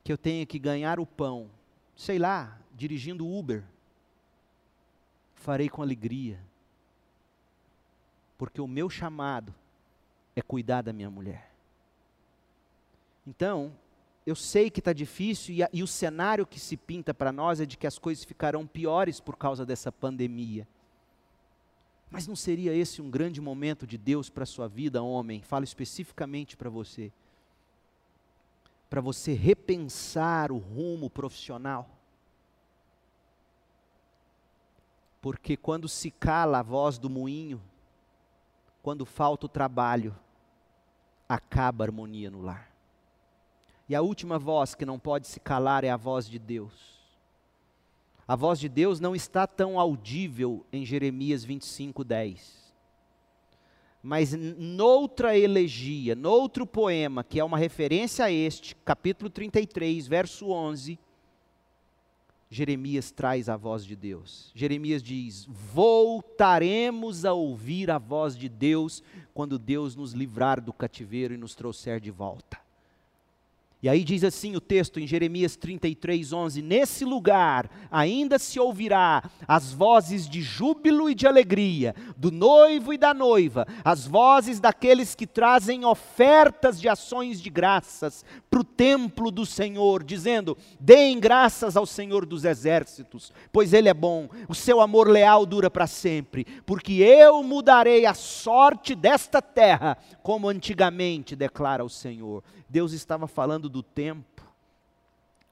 [0.03, 1.51] que eu tenha que ganhar o pão,
[1.99, 3.61] sei lá, dirigindo Uber,
[5.33, 6.39] farei com alegria,
[8.37, 9.53] porque o meu chamado
[10.33, 11.51] é cuidar da minha mulher.
[13.27, 13.75] Então,
[14.25, 17.65] eu sei que está difícil e, e o cenário que se pinta para nós é
[17.65, 20.65] de que as coisas ficarão piores por causa dessa pandemia.
[22.09, 25.41] Mas não seria esse um grande momento de Deus para a sua vida, homem?
[25.41, 27.11] Falo especificamente para você.
[28.89, 31.89] Para você repensar o rumo profissional.
[35.21, 37.61] Porque quando se cala a voz do moinho,
[38.81, 40.15] quando falta o trabalho,
[41.27, 42.71] acaba a harmonia no lar.
[43.87, 46.99] E a última voz que não pode se calar é a voz de Deus.
[48.27, 52.68] A voz de Deus não está tão audível em Jeremias 25, 10.
[54.01, 60.97] Mas noutra elegia, noutro poema, que é uma referência a este, capítulo 33, verso 11,
[62.49, 64.51] Jeremias traz a voz de Deus.
[64.55, 69.03] Jeremias diz: Voltaremos a ouvir a voz de Deus
[69.33, 72.68] quando Deus nos livrar do cativeiro e nos trouxer de volta.
[73.81, 79.23] E aí diz assim o texto em Jeremias 33, 11: Nesse lugar ainda se ouvirá
[79.47, 85.15] as vozes de júbilo e de alegria, do noivo e da noiva, as vozes daqueles
[85.15, 91.77] que trazem ofertas de ações de graças para o templo do Senhor, dizendo: Deem graças
[91.77, 96.45] ao Senhor dos exércitos, pois Ele é bom, o seu amor leal dura para sempre,
[96.65, 102.43] porque eu mudarei a sorte desta terra, como antigamente declara o Senhor.
[102.69, 104.47] Deus estava falando do tempo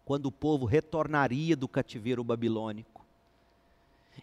[0.05, 3.03] quando o povo retornaria do cativeiro babilônico.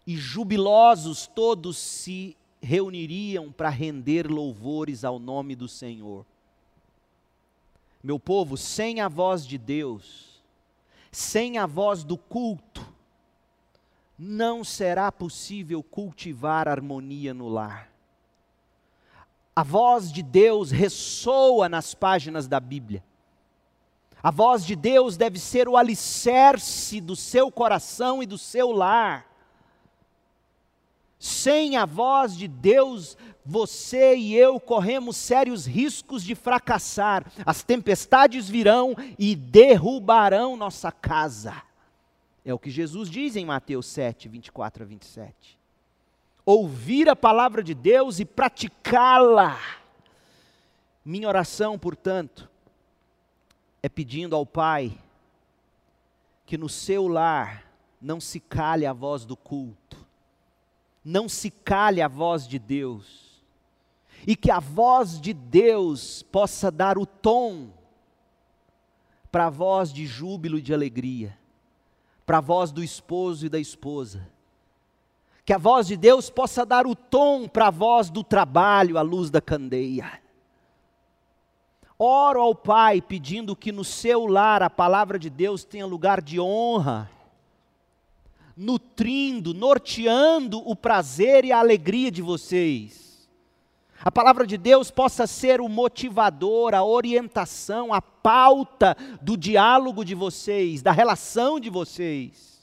[0.07, 6.25] E jubilosos todos se reuniriam para render louvores ao nome do Senhor.
[8.03, 10.43] Meu povo, sem a voz de Deus,
[11.11, 12.87] sem a voz do culto,
[14.19, 17.94] não será possível cultivar harmonia no lar
[19.57, 23.05] a voz de Deus ressoa nas páginas da Bíblia.
[24.21, 29.31] A voz de Deus deve ser o alicerce do seu coração e do seu lar.
[31.19, 37.31] Sem a voz de Deus, você e eu corremos sérios riscos de fracassar.
[37.47, 41.63] As tempestades virão e derrubarão nossa casa.
[42.45, 45.64] É o que Jesus diz em Mateus 7, 24 a 27
[46.45, 49.59] ouvir a palavra de Deus e praticá-la.
[51.05, 52.49] Minha oração, portanto,
[53.83, 54.97] é pedindo ao Pai
[56.47, 57.65] que no seu lar
[58.01, 59.97] não se calhe a voz do culto,
[61.03, 63.43] não se calhe a voz de Deus,
[64.27, 67.71] e que a voz de Deus possa dar o tom
[69.31, 71.37] para a voz de júbilo e de alegria,
[72.25, 74.34] para a voz do esposo e da esposa
[75.45, 79.03] que a voz de Deus possa dar o tom para a voz do trabalho à
[79.03, 80.21] luz da candeia.
[81.99, 86.41] Oro ao Pai pedindo que no seu lar a palavra de Deus tenha lugar de
[86.41, 87.11] honra,
[88.57, 93.29] nutrindo, norteando o prazer e a alegria de vocês.
[94.03, 100.15] A palavra de Deus possa ser o motivador, a orientação, a pauta do diálogo de
[100.15, 102.55] vocês, da relação de vocês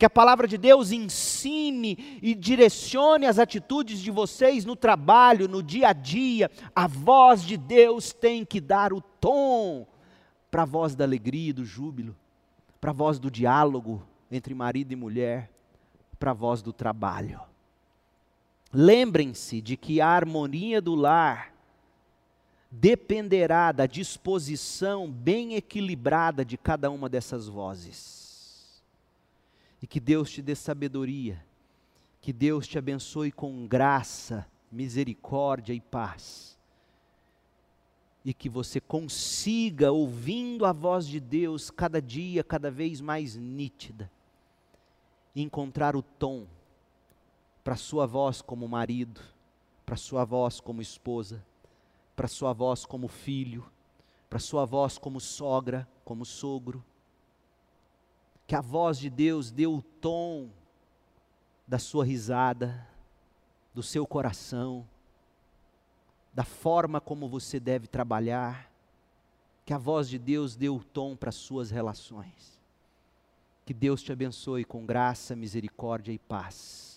[0.00, 1.10] que a palavra de Deus ensine
[1.48, 6.50] e direcione as atitudes de vocês no trabalho, no dia a dia.
[6.74, 9.86] A voz de Deus tem que dar o tom
[10.50, 12.16] para a voz da alegria e do júbilo,
[12.80, 15.50] para a voz do diálogo entre marido e mulher,
[16.18, 17.40] para a voz do trabalho.
[18.72, 21.52] Lembrem-se de que a harmonia do lar
[22.70, 28.19] dependerá da disposição bem equilibrada de cada uma dessas vozes.
[29.82, 31.44] E que Deus te dê sabedoria,
[32.20, 36.58] que Deus te abençoe com graça, misericórdia e paz.
[38.24, 44.10] E que você consiga, ouvindo a voz de Deus cada dia, cada vez mais nítida,
[45.34, 46.46] encontrar o tom
[47.64, 49.20] para sua voz como marido,
[49.86, 51.44] para sua voz como esposa,
[52.14, 53.64] para sua voz como filho,
[54.28, 56.84] para sua voz como sogra, como sogro,
[58.50, 60.50] que a voz de Deus dê o tom
[61.68, 62.84] da sua risada,
[63.72, 64.84] do seu coração,
[66.34, 68.68] da forma como você deve trabalhar,
[69.64, 72.60] que a voz de Deus dê o tom para as suas relações.
[73.64, 76.89] Que Deus te abençoe com graça, misericórdia e paz.